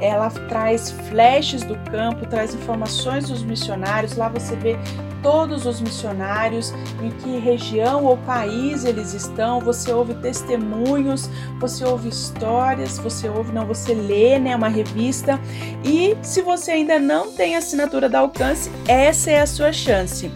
ela 0.00 0.28
traz 0.30 0.90
flashes 1.08 1.62
do 1.62 1.76
campo, 1.90 2.26
traz 2.26 2.54
informações 2.54 3.28
dos 3.28 3.42
missionários. 3.42 4.16
Lá 4.16 4.28
você 4.28 4.56
vê 4.56 4.76
todos 5.24 5.64
os 5.64 5.80
missionários, 5.80 6.74
em 7.02 7.10
que 7.10 7.38
região 7.38 8.04
ou 8.04 8.18
país 8.18 8.84
eles 8.84 9.14
estão. 9.14 9.58
Você 9.60 9.90
ouve 9.90 10.14
testemunhos, 10.16 11.30
você 11.58 11.82
ouve 11.82 12.10
histórias, 12.10 12.98
você 12.98 13.28
ouve, 13.30 13.50
não, 13.50 13.66
você 13.66 13.94
lê, 13.94 14.38
né, 14.38 14.54
uma 14.54 14.68
revista. 14.68 15.40
E 15.82 16.14
se 16.22 16.42
você 16.42 16.72
ainda 16.72 16.98
não 16.98 17.32
tem 17.32 17.56
assinatura 17.56 18.06
da 18.06 18.18
Alcance, 18.18 18.70
essa 18.86 19.30
é 19.30 19.40
a 19.40 19.46
sua 19.46 19.72
chance. 19.72 20.30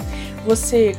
Você 0.47 0.97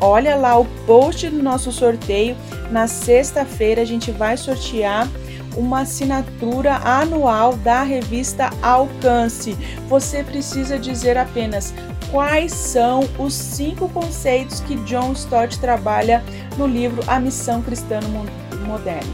olha 0.00 0.36
lá 0.36 0.58
o 0.58 0.66
post 0.86 1.28
do 1.30 1.42
nosso 1.42 1.72
sorteio. 1.72 2.36
Na 2.70 2.86
sexta-feira 2.86 3.80
a 3.80 3.86
gente 3.86 4.10
vai 4.10 4.36
sortear 4.36 5.08
uma 5.56 5.80
assinatura 5.80 6.74
anual 6.76 7.56
da 7.56 7.82
revista 7.82 8.50
Alcance. 8.62 9.56
Você 9.88 10.22
precisa 10.22 10.78
dizer 10.78 11.16
apenas 11.16 11.72
quais 12.10 12.52
são 12.52 13.08
os 13.18 13.32
cinco 13.32 13.88
conceitos 13.88 14.60
que 14.60 14.76
John 14.84 15.12
Stott 15.12 15.58
trabalha 15.58 16.24
no 16.56 16.66
livro 16.66 17.02
A 17.06 17.20
Missão 17.20 17.62
Cristã 17.62 18.00
no 18.00 18.08
Mundo 18.08 18.32
Moderno. 18.66 19.12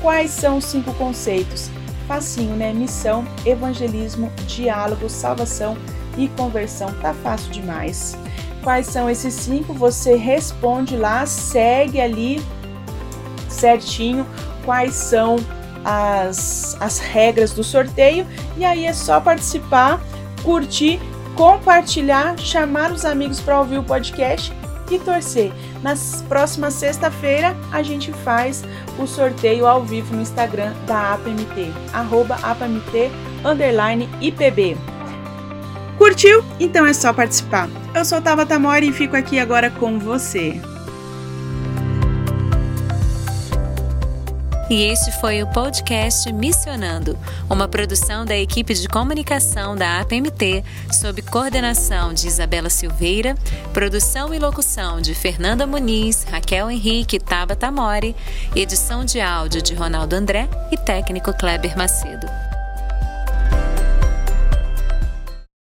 Quais 0.00 0.30
são 0.30 0.58
os 0.58 0.64
cinco 0.64 0.92
conceitos? 0.94 1.70
Facinho, 2.06 2.54
né? 2.54 2.72
Missão, 2.72 3.24
evangelismo, 3.44 4.30
diálogo, 4.46 5.08
salvação 5.08 5.76
e 6.16 6.28
conversão. 6.28 6.92
Tá 7.02 7.12
fácil 7.12 7.50
demais. 7.50 8.16
Quais 8.62 8.86
são 8.86 9.10
esses 9.10 9.34
cinco? 9.34 9.72
Você 9.74 10.16
responde 10.16 10.96
lá, 10.96 11.26
segue 11.26 12.00
ali 12.00 12.42
certinho 13.48 14.26
quais 14.64 14.94
são 14.94 15.36
as, 15.84 16.76
as 16.80 16.98
regras 16.98 17.52
do 17.52 17.64
sorteio. 17.64 18.26
E 18.56 18.64
aí 18.64 18.86
é 18.86 18.92
só 18.92 19.20
participar, 19.20 20.00
curtir, 20.44 21.00
compartilhar, 21.36 22.38
chamar 22.38 22.90
os 22.90 23.04
amigos 23.04 23.40
para 23.40 23.60
ouvir 23.60 23.78
o 23.78 23.82
podcast 23.82 24.52
e 24.90 24.98
torcer. 24.98 25.52
Na 25.82 25.94
próxima 26.28 26.70
sexta-feira 26.70 27.54
a 27.70 27.82
gente 27.82 28.12
faz 28.12 28.64
o 28.98 29.06
sorteio 29.06 29.66
ao 29.66 29.82
vivo 29.84 30.14
no 30.14 30.22
Instagram 30.22 30.72
da 30.86 31.14
APMT, 31.14 31.70
arroba 31.92 32.36
APMT 32.42 33.10
underline 33.44 34.08
IPB. 34.20 34.76
Curtiu? 35.98 36.44
Então 36.58 36.86
é 36.86 36.92
só 36.92 37.12
participar. 37.12 37.68
Eu 37.94 38.04
sou 38.04 38.20
Tabata 38.20 38.58
Mori 38.58 38.88
e 38.88 38.92
fico 38.92 39.16
aqui 39.16 39.38
agora 39.38 39.70
com 39.70 39.98
você. 39.98 40.60
E 44.68 44.82
este 44.82 45.12
foi 45.12 45.44
o 45.44 45.46
podcast 45.46 46.32
Missionando, 46.32 47.16
uma 47.48 47.68
produção 47.68 48.24
da 48.24 48.36
equipe 48.36 48.74
de 48.74 48.88
comunicação 48.88 49.76
da 49.76 50.00
APMT, 50.00 50.64
sob 50.92 51.22
coordenação 51.22 52.12
de 52.12 52.26
Isabela 52.26 52.68
Silveira, 52.68 53.36
produção 53.72 54.34
e 54.34 54.40
locução 54.40 55.00
de 55.00 55.14
Fernanda 55.14 55.68
Muniz, 55.68 56.24
Raquel 56.24 56.68
Henrique 56.68 57.20
Tabata 57.20 57.70
Mori, 57.70 58.16
edição 58.56 59.04
de 59.04 59.20
áudio 59.20 59.62
de 59.62 59.72
Ronaldo 59.72 60.16
André 60.16 60.48
e 60.72 60.76
técnico 60.76 61.32
Kleber 61.32 61.78
Macedo. 61.78 62.45